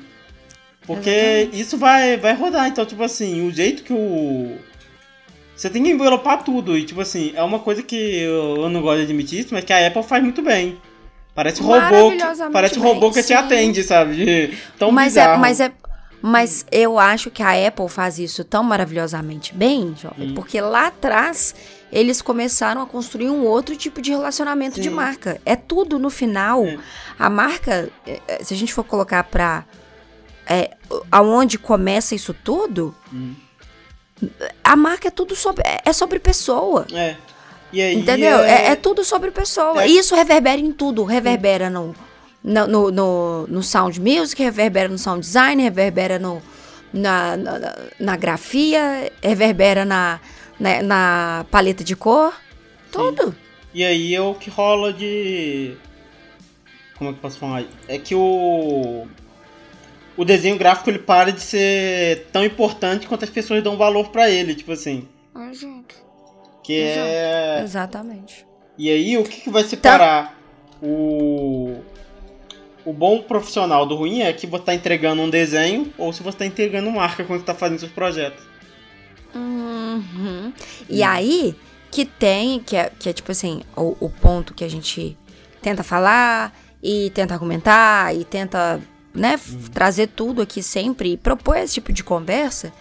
Porque 0.88 1.10
Exatamente. 1.10 1.60
isso 1.60 1.76
vai, 1.76 2.16
vai 2.16 2.34
rodar. 2.34 2.66
Então, 2.66 2.86
tipo 2.86 3.02
assim, 3.02 3.46
o 3.46 3.52
jeito 3.52 3.82
que 3.82 3.92
o. 3.92 4.56
Você 5.54 5.68
tem 5.68 5.82
que 5.82 5.90
envelopar 5.90 6.42
tudo. 6.42 6.78
E, 6.78 6.84
tipo 6.84 7.02
assim, 7.02 7.30
é 7.36 7.42
uma 7.42 7.58
coisa 7.58 7.82
que 7.82 7.94
eu, 7.94 8.70
não 8.70 8.80
gosto 8.80 8.96
de 8.96 9.02
admitir 9.04 9.40
isso, 9.40 9.52
mas 9.52 9.64
que 9.64 9.72
a 9.72 9.86
Apple 9.86 10.02
faz 10.02 10.22
muito 10.22 10.40
bem. 10.40 10.78
Parece 11.34 11.60
robô, 11.60 12.10
que, 12.10 12.50
parece 12.50 12.80
bem, 12.80 12.82
robô 12.82 13.10
que 13.12 13.20
sim. 13.20 13.28
te 13.28 13.34
atende, 13.34 13.82
sabe? 13.82 14.58
Tão 14.78 14.90
mas 14.90 15.14
é, 15.14 15.20
bizarro. 15.20 15.34
É, 15.34 15.38
mas 15.38 15.60
é 15.60 15.72
mas 16.20 16.66
eu 16.72 16.98
acho 16.98 17.30
que 17.30 17.42
a 17.42 17.68
Apple 17.68 17.88
faz 17.88 18.18
isso 18.18 18.42
tão 18.42 18.64
maravilhosamente 18.64 19.54
bem, 19.54 19.94
jovem, 19.96 20.30
hum. 20.30 20.34
porque 20.34 20.60
lá 20.60 20.88
atrás 20.88 21.54
eles 21.92 22.20
começaram 22.20 22.82
a 22.82 22.86
construir 22.86 23.30
um 23.30 23.44
outro 23.44 23.76
tipo 23.76 24.02
de 24.02 24.10
relacionamento 24.10 24.76
Sim. 24.76 24.82
de 24.82 24.90
marca. 24.90 25.40
É 25.46 25.54
tudo 25.54 25.96
no 25.96 26.10
final. 26.10 26.64
É. 26.64 26.76
A 27.16 27.30
marca, 27.30 27.88
é, 28.04 28.20
é, 28.26 28.42
se 28.42 28.52
a 28.52 28.56
gente 28.56 28.74
for 28.74 28.82
colocar 28.82 29.22
pra 29.24 29.64
é, 30.48 30.70
aonde 31.10 31.58
começa 31.58 32.14
isso 32.14 32.32
tudo, 32.32 32.94
hum. 33.12 33.34
a 34.64 34.74
marca 34.74 35.08
é 35.08 35.10
tudo 35.10 35.36
sobre 35.36 35.62
é, 35.66 35.82
é 35.84 35.92
sobre 35.92 36.18
pessoa. 36.18 36.86
É. 36.92 37.16
Aí, 37.72 37.94
Entendeu? 37.94 38.38
É... 38.40 38.50
é... 38.50 38.66
É, 38.70 38.76
tudo 38.76 39.04
sobre 39.04 39.30
pessoa. 39.30 39.82
É... 39.82 39.88
E 39.88 39.98
isso 39.98 40.14
reverbera 40.14 40.60
em 40.60 40.72
tudo. 40.72 41.04
Reverbera 41.04 41.68
no, 41.68 41.94
no, 42.42 42.66
no, 42.66 42.90
no, 42.90 43.46
no, 43.46 43.62
sound 43.62 44.00
music, 44.00 44.42
reverbera 44.42 44.88
no 44.88 44.98
sound 44.98 45.20
design, 45.20 45.62
reverbera 45.62 46.18
no, 46.18 46.42
na, 46.92 47.36
na, 47.36 47.76
na 47.98 48.16
grafia, 48.16 49.12
reverbera 49.22 49.84
na, 49.84 50.20
na, 50.58 50.82
na, 50.82 51.46
paleta 51.50 51.84
de 51.84 51.94
cor. 51.94 52.32
Tudo. 52.90 53.26
Sim. 53.26 53.34
E 53.74 53.84
aí 53.84 54.14
é 54.14 54.20
o 54.20 54.34
que 54.34 54.48
rola 54.48 54.92
de. 54.92 55.76
Como 56.96 57.10
é 57.10 57.12
que 57.12 57.18
eu 57.18 57.22
posso 57.22 57.38
falar? 57.38 57.64
É 57.86 57.98
que 57.98 58.14
o. 58.14 59.06
O 60.18 60.24
desenho 60.24 60.58
gráfico 60.58 60.90
ele 60.90 60.98
para 60.98 61.30
de 61.30 61.40
ser 61.40 62.26
tão 62.32 62.44
importante 62.44 63.06
quanto 63.06 63.24
as 63.24 63.30
pessoas 63.30 63.62
dão 63.62 63.76
valor 63.76 64.08
para 64.08 64.28
ele, 64.28 64.52
tipo 64.54 64.72
assim. 64.72 65.08
Ah, 65.32 65.52
gente. 65.52 65.94
Que 66.64 66.72
Exato. 66.72 67.06
é. 67.06 67.62
Exatamente. 67.62 68.46
E 68.76 68.90
aí, 68.90 69.16
o 69.16 69.22
que, 69.22 69.42
que 69.42 69.50
vai 69.50 69.62
separar 69.62 70.26
tá. 70.26 70.34
o. 70.82 71.80
O 72.84 72.92
bom 72.92 73.20
profissional 73.22 73.86
do 73.86 73.94
ruim 73.94 74.22
é 74.22 74.32
que 74.32 74.46
você 74.46 74.62
está 74.62 74.74
entregando 74.74 75.22
um 75.22 75.30
desenho 75.30 75.92
ou 75.98 76.12
se 76.12 76.22
você 76.22 76.30
está 76.30 76.46
entregando 76.46 76.90
marca 76.90 77.22
quando 77.22 77.40
está 77.40 77.54
fazendo 77.54 77.78
seus 77.78 77.92
projetos. 77.92 78.42
Uhum. 79.34 80.52
E 80.88 81.02
hum. 81.02 81.06
aí 81.06 81.56
que 81.90 82.04
tem, 82.04 82.60
que 82.60 82.76
é, 82.76 82.90
que 82.98 83.08
é 83.08 83.12
tipo 83.12 83.30
assim, 83.30 83.62
o, 83.76 83.96
o 84.00 84.10
ponto 84.10 84.54
que 84.54 84.64
a 84.64 84.70
gente 84.70 85.16
tenta 85.60 85.82
falar 85.82 86.58
e 86.82 87.10
tenta 87.10 87.34
argumentar 87.34 88.14
e 88.14 88.24
tenta, 88.24 88.80
né, 89.18 89.38
uhum. 89.48 89.60
trazer 89.72 90.08
tudo 90.08 90.40
aqui 90.40 90.62
sempre 90.62 91.12
e 91.12 91.16
propor 91.16 91.56
esse 91.56 91.74
tipo 91.74 91.92
de 91.92 92.02
conversa 92.02 92.72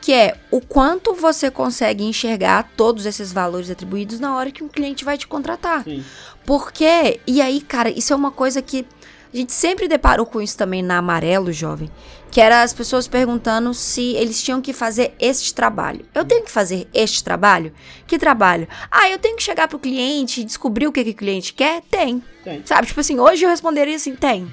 que 0.00 0.12
é 0.12 0.34
o 0.50 0.60
quanto 0.60 1.14
você 1.14 1.50
consegue 1.50 2.02
enxergar 2.04 2.70
todos 2.76 3.04
esses 3.04 3.32
valores 3.32 3.70
atribuídos 3.70 4.18
na 4.18 4.34
hora 4.34 4.50
que 4.50 4.64
um 4.64 4.68
cliente 4.68 5.04
vai 5.04 5.18
te 5.18 5.26
contratar. 5.26 5.84
Sim. 5.84 6.02
Porque, 6.46 7.20
e 7.26 7.40
aí, 7.42 7.60
cara, 7.60 7.90
isso 7.90 8.12
é 8.12 8.16
uma 8.16 8.30
coisa 8.30 8.62
que 8.62 8.86
a 9.32 9.36
gente 9.36 9.52
sempre 9.52 9.86
deparou 9.86 10.26
com 10.26 10.40
isso 10.40 10.56
também 10.56 10.82
na 10.82 10.98
Amarelo, 10.98 11.52
jovem, 11.52 11.88
que 12.30 12.40
era 12.40 12.62
as 12.62 12.72
pessoas 12.72 13.06
perguntando 13.06 13.72
se 13.74 14.14
eles 14.14 14.42
tinham 14.42 14.60
que 14.60 14.72
fazer 14.72 15.14
este 15.20 15.54
trabalho. 15.54 16.04
Eu 16.12 16.24
tenho 16.24 16.44
que 16.44 16.50
fazer 16.50 16.88
este 16.92 17.22
trabalho? 17.22 17.72
Que 18.06 18.18
trabalho? 18.18 18.66
Ah, 18.90 19.08
eu 19.08 19.18
tenho 19.18 19.36
que 19.36 19.42
chegar 19.42 19.68
pro 19.68 19.78
cliente 19.78 20.40
e 20.40 20.44
descobrir 20.44 20.88
o 20.88 20.92
que, 20.92 21.04
que 21.04 21.10
o 21.10 21.14
cliente 21.14 21.52
quer? 21.52 21.82
Tem. 21.82 22.22
tem. 22.42 22.62
Sabe, 22.64 22.88
tipo 22.88 22.98
assim, 22.98 23.20
hoje 23.20 23.44
eu 23.44 23.50
responderia 23.50 23.94
assim, 23.94 24.16
tem. 24.16 24.50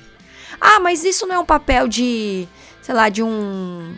Ah, 0.59 0.79
mas 0.79 1.03
isso 1.03 1.25
não 1.27 1.35
é 1.35 1.39
um 1.39 1.45
papel 1.45 1.87
de, 1.87 2.47
sei 2.81 2.95
lá, 2.95 3.09
de 3.09 3.23
um 3.23 3.95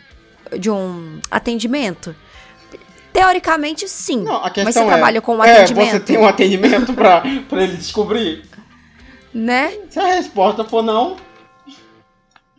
de 0.58 0.70
um 0.70 1.20
atendimento? 1.30 2.16
Teoricamente, 3.14 3.88
sim. 3.88 4.24
Não, 4.24 4.42
mas 4.42 4.74
você 4.74 4.80
é, 4.80 4.86
trabalha 4.86 5.22
com 5.22 5.36
um 5.36 5.44
é, 5.44 5.52
atendimento. 5.52 5.92
Você 5.92 6.00
tem 6.00 6.18
um 6.18 6.28
atendimento 6.28 6.94
pra, 6.94 7.24
pra 7.48 7.64
ele 7.64 7.78
descobrir? 7.78 8.44
Né? 9.34 9.78
Se 9.90 10.00
a 10.00 10.06
resposta 10.16 10.64
for 10.64 10.82
não. 10.82 11.18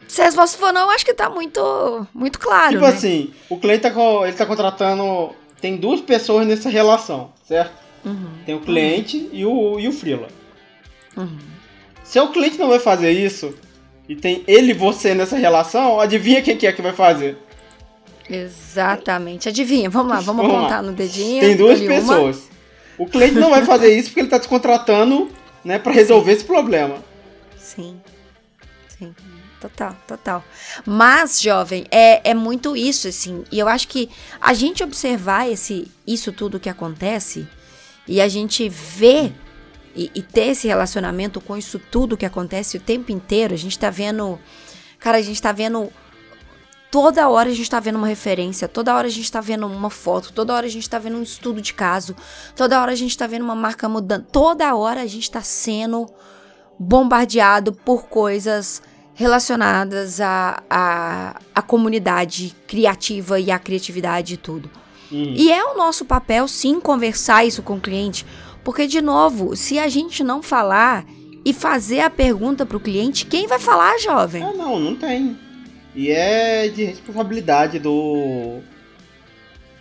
Se 0.06 0.20
a 0.20 0.24
resposta 0.24 0.58
for 0.58 0.72
não, 0.72 0.90
acho 0.90 1.04
que 1.04 1.14
tá 1.14 1.30
muito, 1.30 2.06
muito 2.12 2.38
claro. 2.38 2.72
Tipo 2.72 2.86
né? 2.86 2.92
assim, 2.92 3.32
o 3.48 3.58
cliente 3.58 3.82
tá, 3.82 3.92
ele 4.24 4.32
tá 4.32 4.44
contratando 4.44 5.34
tem 5.60 5.76
duas 5.76 6.00
pessoas 6.00 6.46
nessa 6.46 6.70
relação, 6.70 7.32
certo? 7.46 7.72
Uhum. 8.04 8.30
Tem 8.46 8.54
o 8.54 8.60
cliente 8.60 9.28
e 9.30 9.44
o, 9.44 9.78
e 9.78 9.86
o 9.86 9.92
freela. 9.92 10.28
Uhum. 11.16 11.38
Se 12.02 12.18
o 12.18 12.28
cliente 12.28 12.58
não 12.58 12.68
vai 12.68 12.78
fazer 12.78 13.12
isso, 13.12 13.54
e 14.10 14.16
tem 14.16 14.42
ele 14.48 14.72
e 14.72 14.74
você 14.74 15.14
nessa 15.14 15.36
relação, 15.36 16.00
adivinha 16.00 16.42
quem 16.42 16.56
que 16.56 16.66
é 16.66 16.72
que 16.72 16.82
vai 16.82 16.92
fazer? 16.92 17.38
Exatamente. 18.28 19.48
Adivinha, 19.48 19.88
vamos 19.88 20.08
lá, 20.10 20.18
vamos, 20.18 20.42
Vamos 20.42 20.52
lá. 20.52 20.58
apontar 20.58 20.82
no 20.82 20.92
dedinho. 20.92 21.40
Tem 21.40 21.56
duas 21.56 21.78
ali 21.78 21.86
uma. 21.86 21.96
pessoas. 21.96 22.42
O 22.98 23.06
cliente 23.06 23.36
não 23.36 23.50
vai 23.50 23.64
fazer 23.64 23.96
isso 23.96 24.08
porque 24.08 24.18
ele 24.18 24.28
tá 24.28 24.40
te 24.40 24.48
contratando, 24.48 25.30
né, 25.64 25.78
para 25.78 25.92
resolver 25.92 26.32
esse 26.32 26.44
problema. 26.44 26.96
Sim. 27.56 28.00
Sim. 28.98 29.14
Total, 29.60 29.96
total. 30.08 30.44
Mas, 30.84 31.40
jovem, 31.40 31.86
é, 31.88 32.30
é 32.30 32.34
muito 32.34 32.76
isso, 32.76 33.06
assim. 33.06 33.44
E 33.52 33.60
eu 33.60 33.68
acho 33.68 33.86
que 33.86 34.10
a 34.40 34.52
gente 34.54 34.82
observar 34.82 35.48
esse, 35.48 35.88
isso 36.04 36.32
tudo 36.32 36.58
que 36.58 36.68
acontece 36.68 37.46
e 38.08 38.20
a 38.20 38.26
gente 38.26 38.68
ver 38.68 39.32
e, 39.94 40.10
e 40.14 40.22
ter 40.22 40.48
esse 40.48 40.68
relacionamento 40.68 41.40
com 41.40 41.56
isso 41.56 41.78
tudo 41.78 42.16
que 42.16 42.26
acontece 42.26 42.76
o 42.76 42.80
tempo 42.80 43.10
inteiro, 43.10 43.54
a 43.54 43.56
gente 43.56 43.78
tá 43.78 43.90
vendo. 43.90 44.38
Cara, 44.98 45.18
a 45.18 45.22
gente 45.22 45.40
tá 45.40 45.52
vendo. 45.52 45.90
Toda 46.90 47.28
hora 47.28 47.48
a 47.48 47.54
gente 47.54 47.70
tá 47.70 47.78
vendo 47.78 47.96
uma 47.96 48.08
referência, 48.08 48.66
toda 48.66 48.94
hora 48.94 49.06
a 49.06 49.10
gente 49.10 49.30
tá 49.30 49.40
vendo 49.40 49.64
uma 49.64 49.90
foto, 49.90 50.32
toda 50.32 50.52
hora 50.52 50.66
a 50.66 50.70
gente 50.70 50.90
tá 50.90 50.98
vendo 50.98 51.18
um 51.18 51.22
estudo 51.22 51.60
de 51.60 51.72
caso, 51.72 52.16
toda 52.56 52.80
hora 52.80 52.90
a 52.90 52.96
gente 52.96 53.16
tá 53.16 53.28
vendo 53.28 53.42
uma 53.42 53.54
marca 53.54 53.88
mudando, 53.88 54.26
toda 54.32 54.74
hora 54.74 55.00
a 55.00 55.06
gente 55.06 55.30
tá 55.30 55.40
sendo 55.40 56.08
bombardeado 56.76 57.72
por 57.72 58.06
coisas 58.06 58.82
relacionadas 59.14 60.20
à, 60.20 60.62
à, 60.68 61.36
à 61.54 61.62
comunidade 61.62 62.56
criativa 62.66 63.38
e 63.38 63.52
à 63.52 63.58
criatividade 63.58 64.34
e 64.34 64.36
tudo. 64.36 64.68
Uhum. 65.12 65.34
E 65.36 65.52
é 65.52 65.62
o 65.62 65.76
nosso 65.76 66.04
papel, 66.04 66.48
sim, 66.48 66.80
conversar 66.80 67.44
isso 67.44 67.62
com 67.62 67.76
o 67.76 67.80
cliente, 67.80 68.24
porque, 68.64 68.86
de 68.86 69.00
novo, 69.00 69.56
se 69.56 69.78
a 69.78 69.88
gente 69.88 70.22
não 70.22 70.42
falar 70.42 71.04
e 71.44 71.52
fazer 71.52 72.00
a 72.00 72.10
pergunta 72.10 72.66
para 72.66 72.76
o 72.76 72.80
cliente, 72.80 73.26
quem 73.26 73.46
vai 73.46 73.58
falar, 73.58 73.98
jovem? 73.98 74.42
Ah, 74.42 74.52
não, 74.52 74.78
não 74.78 74.94
tem. 74.94 75.36
E 75.94 76.10
é 76.10 76.68
de 76.68 76.84
responsabilidade 76.84 77.78
do 77.78 78.58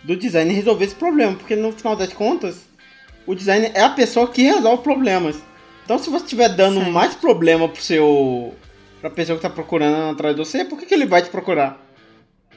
do 0.02 0.16
designer 0.16 0.54
resolver 0.54 0.86
esse 0.86 0.94
problema, 0.94 1.34
porque 1.36 1.54
no 1.54 1.72
final 1.72 1.94
das 1.94 2.12
contas, 2.12 2.62
o 3.26 3.34
designer 3.34 3.70
é 3.74 3.82
a 3.82 3.90
pessoa 3.90 4.26
que 4.26 4.42
resolve 4.42 4.82
problemas. 4.82 5.36
Então, 5.84 5.98
se 5.98 6.08
você 6.08 6.24
estiver 6.24 6.48
dando 6.48 6.76
Certo. 6.80 6.90
mais 6.92 7.14
problema 7.14 7.68
pro 7.68 7.82
seu 7.82 8.54
pra 9.00 9.10
pessoa 9.10 9.36
que 9.36 9.42
tá 9.42 9.50
procurando 9.50 10.12
atrás 10.12 10.34
de 10.34 10.42
você, 10.44 10.64
por 10.64 10.78
que, 10.78 10.86
que 10.86 10.94
ele 10.94 11.06
vai 11.06 11.22
te 11.22 11.28
procurar? 11.30 11.78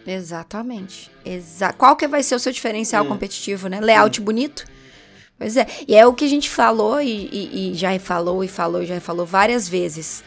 Exatamente. 0.05 1.09
Exa 1.25 1.71
Qual 1.73 1.95
que 1.95 2.07
vai 2.07 2.21
ser 2.23 2.35
o 2.35 2.39
seu 2.39 2.51
diferencial 2.51 3.03
Hum. 3.05 3.07
competitivo, 3.09 3.67
né? 3.67 3.79
Layout 3.81 4.19
bonito? 4.21 4.65
Pois 5.37 5.57
é. 5.57 5.65
E 5.87 5.95
é 5.95 6.05
o 6.05 6.13
que 6.13 6.25
a 6.25 6.29
gente 6.29 6.49
falou 6.49 7.01
e, 7.01 7.09
e- 7.31 7.71
e 7.71 7.73
já 7.75 7.97
falou 7.99 8.43
e 8.43 8.47
falou 8.47 8.81
e 8.83 8.85
já 8.85 8.99
falou 9.01 9.25
várias 9.25 9.67
vezes. 9.67 10.23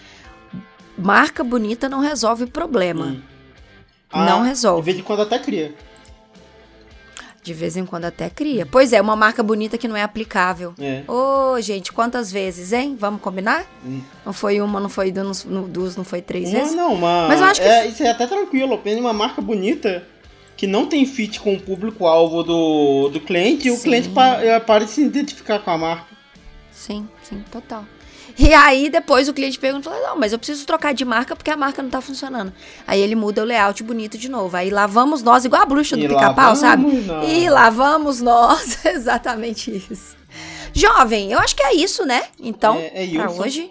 Marca 0.99 1.43
bonita 1.45 1.89
não 1.89 2.01
resolve 2.01 2.47
problema. 2.47 3.07
Hum. 3.07 3.23
Não 4.15 4.43
De 4.43 4.49
resolve. 4.49 4.83
vez 4.87 4.99
em 4.99 5.03
quando 5.03 5.23
até 5.23 5.39
cria. 5.39 5.75
De 7.43 7.55
vez 7.55 7.77
em 7.77 7.87
quando 7.87 8.07
até 8.07 8.29
cria. 8.29 8.67
Pois 8.67 8.93
é, 8.93 9.01
uma 9.01 9.15
marca 9.15 9.41
bonita 9.43 9.79
que 9.79 9.87
não 9.87 9.97
é 9.97 10.03
aplicável. 10.03 10.75
É. 10.81 11.03
Ô, 11.07 11.61
gente, 11.61 11.93
quantas 11.93 12.33
vezes, 12.33 12.73
hein? 12.73 12.97
Vamos 12.99 13.21
combinar? 13.21 13.65
Hum. 13.85 14.01
Não 14.25 14.33
foi 14.33 14.61
uma, 14.61 14.81
não 14.81 14.89
foi 14.89 15.13
duas, 15.13 15.45
não- 15.45 15.69
não 15.69 16.05
foi 16.05 16.21
três 16.21 16.51
Não, 16.51 16.59
vezes? 16.61 16.75
não, 16.75 16.95
uma. 16.95 17.29
Mas 17.29 17.41
eu 17.41 17.47
acho 17.47 17.61
que- 17.61 17.69
é, 17.69 17.87
isso 17.87 18.03
é 18.03 18.11
até 18.11 18.27
tranquilo. 18.27 18.75
Apenas 18.75 18.99
uma 19.01 19.13
marca 19.13 19.41
bonita 19.41 20.03
que 20.57 20.67
não 20.67 20.87
tem 20.87 21.05
fit 21.05 21.39
com 21.41 21.55
o 21.55 21.61
público-alvo 21.61 22.43
do, 22.43 23.09
do 23.11 23.21
cliente 23.21 23.69
e 23.69 23.71
o 23.71 23.77
Sim. 23.77 23.83
cliente 23.83 24.09
pa, 24.09 24.37
é, 24.43 24.59
para 24.59 24.85
de 24.85 24.91
se 24.91 25.03
identificar 25.03 25.59
com 25.61 25.71
a 25.71 25.77
marca. 25.79 26.17
Sim, 26.73 27.09
sim, 27.23 27.45
total. 27.51 27.85
E 28.39 28.53
aí 28.53 28.91
depois 28.91 29.29
o 29.29 29.35
cliente 29.35 29.59
pergunta, 29.59 29.89
fala, 29.91 30.09
não, 30.09 30.19
mas 30.19 30.31
eu 30.33 30.39
preciso 30.39 30.67
trocar 30.67 30.93
de 30.93 31.05
marca 31.07 31.35
porque 31.35 31.51
a 31.51 31.57
marca 31.57 31.83
não 31.83 31.89
tá 31.89 32.01
funcionando. 32.03 32.53
Aí 32.87 33.01
ele 33.01 33.15
muda 33.15 33.41
o 33.43 33.45
layout 33.47 33.83
bonito 33.83 34.19
de 34.19 34.29
novo. 34.29 34.55
Aí 34.57 34.69
lá 34.69 34.87
vamos 34.87 35.23
nós, 35.23 35.45
igual 35.47 35.63
a 35.63 35.67
bruxa 35.67 35.97
do 35.97 36.07
pica-pau, 36.07 36.55
sabe? 36.55 36.85
nós. 36.85 37.31
E 37.33 37.49
lá 37.49 37.71
vamos 37.71 38.21
nós, 38.21 38.85
exatamente 38.85 39.71
isso. 39.91 40.17
Jovem, 40.75 41.33
eu 41.33 41.39
acho 41.39 41.57
que 41.57 41.63
é 41.63 41.75
isso, 41.75 42.05
né? 42.05 42.25
Então, 42.39 42.77
É- 42.77 43.05
é 43.05 43.09
pra 43.19 43.27
isso. 43.33 43.43
hoje. 43.43 43.71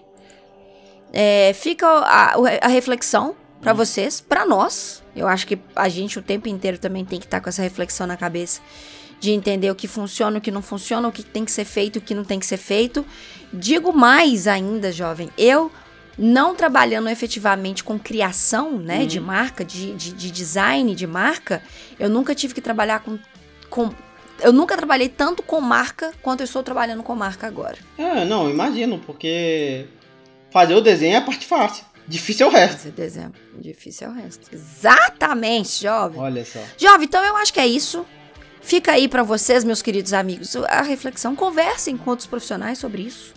É, 1.13 1.54
fica 1.54 1.88
a, 1.88 2.34
a 2.63 2.67
reflexão 2.67 3.36
pra 3.62 3.71
Hum. 3.74 3.76
vocês, 3.76 4.19
pra 4.19 4.45
nós. 4.45 5.04
Eu 5.15 5.28
acho 5.28 5.47
que 5.47 5.58
a 5.75 5.88
gente 5.88 6.19
o 6.19 6.21
tempo 6.21 6.47
inteiro 6.49 6.78
também 6.78 7.06
tem 7.06 7.19
que 7.19 7.25
estar 7.25 7.39
com 7.39 7.49
essa 7.49 7.62
reflexão 7.62 8.06
na 8.06 8.17
cabeça 8.17 8.62
de 9.19 9.32
entender 9.32 9.71
o 9.71 9.75
que 9.75 9.88
funciona, 9.88 10.38
o 10.38 10.41
que 10.41 10.51
não 10.51 10.62
funciona, 10.62 11.08
o 11.08 11.12
que 11.12 11.23
tem 11.23 11.45
que 11.45 11.51
ser 11.51 11.65
feito, 11.65 11.97
o 11.97 12.01
que 12.01 12.13
não 12.13 12.23
tem 12.23 12.39
que 12.39 12.45
ser 12.45 12.58
feito. 12.58 13.06
Digo 13.51 13.93
mais 13.93 14.47
ainda, 14.47 14.91
jovem, 14.91 15.30
eu 15.38 15.71
não 16.17 16.56
trabalhando 16.56 17.10
efetivamente 17.10 17.84
com 17.84 17.99
criação, 17.99 18.78
né, 18.78 19.06
de 19.06 19.19
marca, 19.19 19.65
de, 19.65 19.93
de, 19.93 20.13
de 20.13 20.32
design 20.32 20.95
de 20.95 21.06
marca, 21.06 21.62
eu 21.99 22.10
nunca 22.10 22.34
tive 22.34 22.54
que 22.54 22.62
trabalhar 22.62 22.99
com, 22.99 23.19
com 23.69 23.89
eu 24.41 24.51
nunca 24.51 24.75
trabalhei 24.75 25.08
tanto 25.08 25.41
com 25.41 25.62
marca 25.62 26.12
quanto 26.21 26.41
eu 26.41 26.45
estou 26.45 26.62
trabalhando 26.62 27.04
com 27.04 27.15
marca 27.15 27.47
agora. 27.47 27.78
É, 27.97 28.25
não, 28.25 28.49
imagino, 28.49 28.99
porque 28.99 29.86
fazer 30.51 30.75
o 30.75 30.82
desenho 30.82 31.15
é 31.15 31.17
a 31.17 31.21
parte 31.21 31.45
fácil. 31.45 31.86
Difícil 32.07 32.45
é 32.45 32.49
o 32.49 32.51
resto. 32.51 32.89
Desenho, 32.91 33.33
difícil 33.59 34.07
é 34.07 34.09
o 34.09 34.13
resto. 34.13 34.47
Exatamente, 34.51 35.81
jovem. 35.81 36.19
Olha 36.19 36.45
só. 36.45 36.59
Jovem, 36.77 37.05
então 37.05 37.23
eu 37.23 37.35
acho 37.37 37.51
que 37.53 37.59
é 37.59 37.67
isso. 37.67 38.05
Fica 38.61 38.93
aí 38.93 39.07
pra 39.07 39.23
vocês, 39.23 39.63
meus 39.63 39.81
queridos 39.81 40.13
amigos, 40.13 40.55
a 40.55 40.81
reflexão. 40.81 41.35
Conversem 41.35 41.97
com 41.97 42.09
outros 42.09 42.27
profissionais 42.27 42.77
sobre 42.77 43.03
isso. 43.03 43.33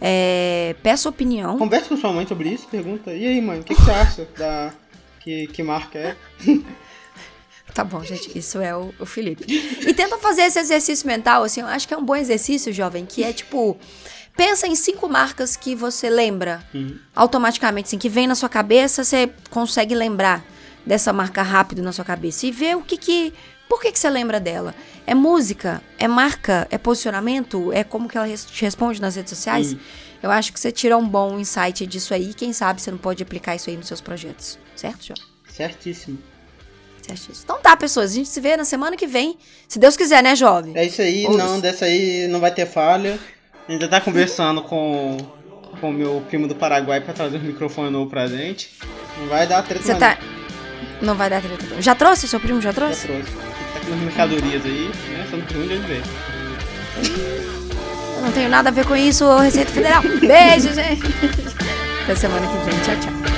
É, 0.00 0.76
peça 0.82 1.08
opinião. 1.08 1.58
Converse 1.58 1.88
com 1.88 1.96
sua 1.96 2.12
mãe 2.12 2.26
sobre 2.26 2.50
isso, 2.50 2.68
pergunta. 2.68 3.12
E 3.12 3.26
aí, 3.26 3.40
mãe, 3.40 3.60
o 3.60 3.64
que, 3.64 3.74
que 3.74 3.80
você 3.80 3.90
acha 3.90 4.28
da. 4.36 4.72
Que, 5.20 5.46
que 5.48 5.62
marca 5.62 5.98
é? 5.98 6.16
Tá 7.74 7.84
bom, 7.84 8.02
gente, 8.02 8.36
isso 8.36 8.58
é 8.60 8.74
o, 8.74 8.92
o 8.98 9.06
Felipe. 9.06 9.44
E 9.46 9.94
tenta 9.94 10.18
fazer 10.18 10.42
esse 10.42 10.58
exercício 10.58 11.06
mental, 11.06 11.44
assim, 11.44 11.60
eu 11.60 11.66
acho 11.66 11.86
que 11.86 11.94
é 11.94 11.96
um 11.96 12.04
bom 12.04 12.16
exercício, 12.16 12.72
jovem, 12.72 13.06
que 13.06 13.22
é 13.22 13.32
tipo, 13.32 13.78
pensa 14.38 14.68
em 14.68 14.76
cinco 14.76 15.08
marcas 15.08 15.56
que 15.56 15.74
você 15.74 16.08
lembra 16.08 16.64
Uhum. 16.72 16.96
automaticamente, 17.14 17.88
assim, 17.88 17.98
que 17.98 18.08
vem 18.08 18.28
na 18.28 18.36
sua 18.36 18.48
cabeça, 18.48 19.02
você 19.02 19.28
consegue 19.50 19.96
lembrar 19.96 20.44
dessa 20.86 21.12
marca 21.12 21.42
rápido 21.42 21.82
na 21.82 21.90
sua 21.90 22.04
cabeça 22.04 22.46
e 22.46 22.52
ver 22.52 22.76
o 22.76 22.80
que 22.82 22.96
que, 22.96 23.34
por 23.68 23.80
que 23.82 23.90
que 23.90 23.98
você 23.98 24.08
lembra 24.08 24.38
dela? 24.38 24.76
É 25.04 25.12
música? 25.12 25.82
É 25.98 26.06
marca? 26.06 26.68
É 26.70 26.78
posicionamento? 26.78 27.72
É 27.72 27.82
como 27.82 28.08
que 28.08 28.16
ela 28.16 28.28
te 28.28 28.62
responde 28.64 29.00
nas 29.00 29.16
redes 29.16 29.30
sociais? 29.36 29.72
Uhum. 29.72 29.78
Eu 30.22 30.30
acho 30.30 30.52
que 30.52 30.60
você 30.60 30.70
tira 30.70 30.96
um 30.96 31.06
bom 31.06 31.36
insight 31.38 31.84
disso 31.84 32.14
aí, 32.14 32.32
quem 32.32 32.52
sabe 32.52 32.80
você 32.80 32.92
não 32.92 32.98
pode 32.98 33.20
aplicar 33.22 33.56
isso 33.56 33.68
aí 33.68 33.76
nos 33.76 33.88
seus 33.88 34.00
projetos, 34.00 34.56
certo, 34.76 35.04
João? 35.06 35.18
Certíssimo. 35.52 36.18
Certíssimo. 37.02 37.42
Então 37.42 37.58
tá, 37.60 37.76
pessoas, 37.76 38.12
a 38.12 38.14
gente 38.14 38.28
se 38.28 38.40
vê 38.40 38.56
na 38.56 38.64
semana 38.64 38.96
que 38.96 39.06
vem, 39.06 39.36
se 39.66 39.78
Deus 39.80 39.96
quiser, 39.96 40.22
né, 40.22 40.36
jovem? 40.36 40.76
É 40.76 40.84
isso 40.84 41.02
aí, 41.02 41.26
Ouça. 41.26 41.38
não, 41.38 41.58
dessa 41.60 41.86
aí 41.86 42.28
não 42.28 42.38
vai 42.38 42.52
ter 42.54 42.66
falha. 42.66 43.18
Ainda 43.68 43.86
tá 43.88 44.00
conversando 44.00 44.62
com 44.62 45.16
com 45.80 45.90
o 45.90 45.92
meu 45.92 46.22
primo 46.28 46.48
do 46.48 46.54
Paraguai 46.54 47.00
pra 47.00 47.14
trazer 47.14 47.36
um 47.38 47.42
microfone 47.42 47.90
novo 47.90 48.10
pra 48.10 48.26
gente. 48.26 48.70
Não 49.18 49.28
vai 49.28 49.46
dar 49.46 49.62
treta 49.62 49.84
Você 49.84 49.94
tá. 49.94 50.18
Não 51.00 51.14
vai 51.14 51.30
dar 51.30 51.40
treta. 51.40 51.80
Já 51.80 51.94
trouxe? 51.94 52.26
Seu 52.26 52.40
primo 52.40 52.60
já 52.60 52.70
Já 52.70 52.74
trouxe? 52.74 53.06
trouxe. 53.06 53.30
Tá 53.32 53.80
com 53.80 53.86
umas 53.92 54.00
mercadorias 54.00 54.64
aí, 54.64 54.90
né? 55.10 55.26
Só 55.30 55.36
não 55.36 55.44
tem 55.44 55.62
onde 55.62 55.72
ele. 55.74 56.02
Eu 58.16 58.22
não 58.22 58.32
tenho 58.32 58.48
nada 58.48 58.70
a 58.70 58.72
ver 58.72 58.86
com 58.86 58.96
isso, 58.96 59.24
Receita 59.38 59.70
Federal. 59.70 60.02
Beijo, 60.02 60.74
gente. 60.74 61.02
Até 62.02 62.14
semana 62.14 62.46
que 62.46 62.70
vem. 62.70 62.80
Tchau, 62.80 62.96
tchau. 63.00 63.37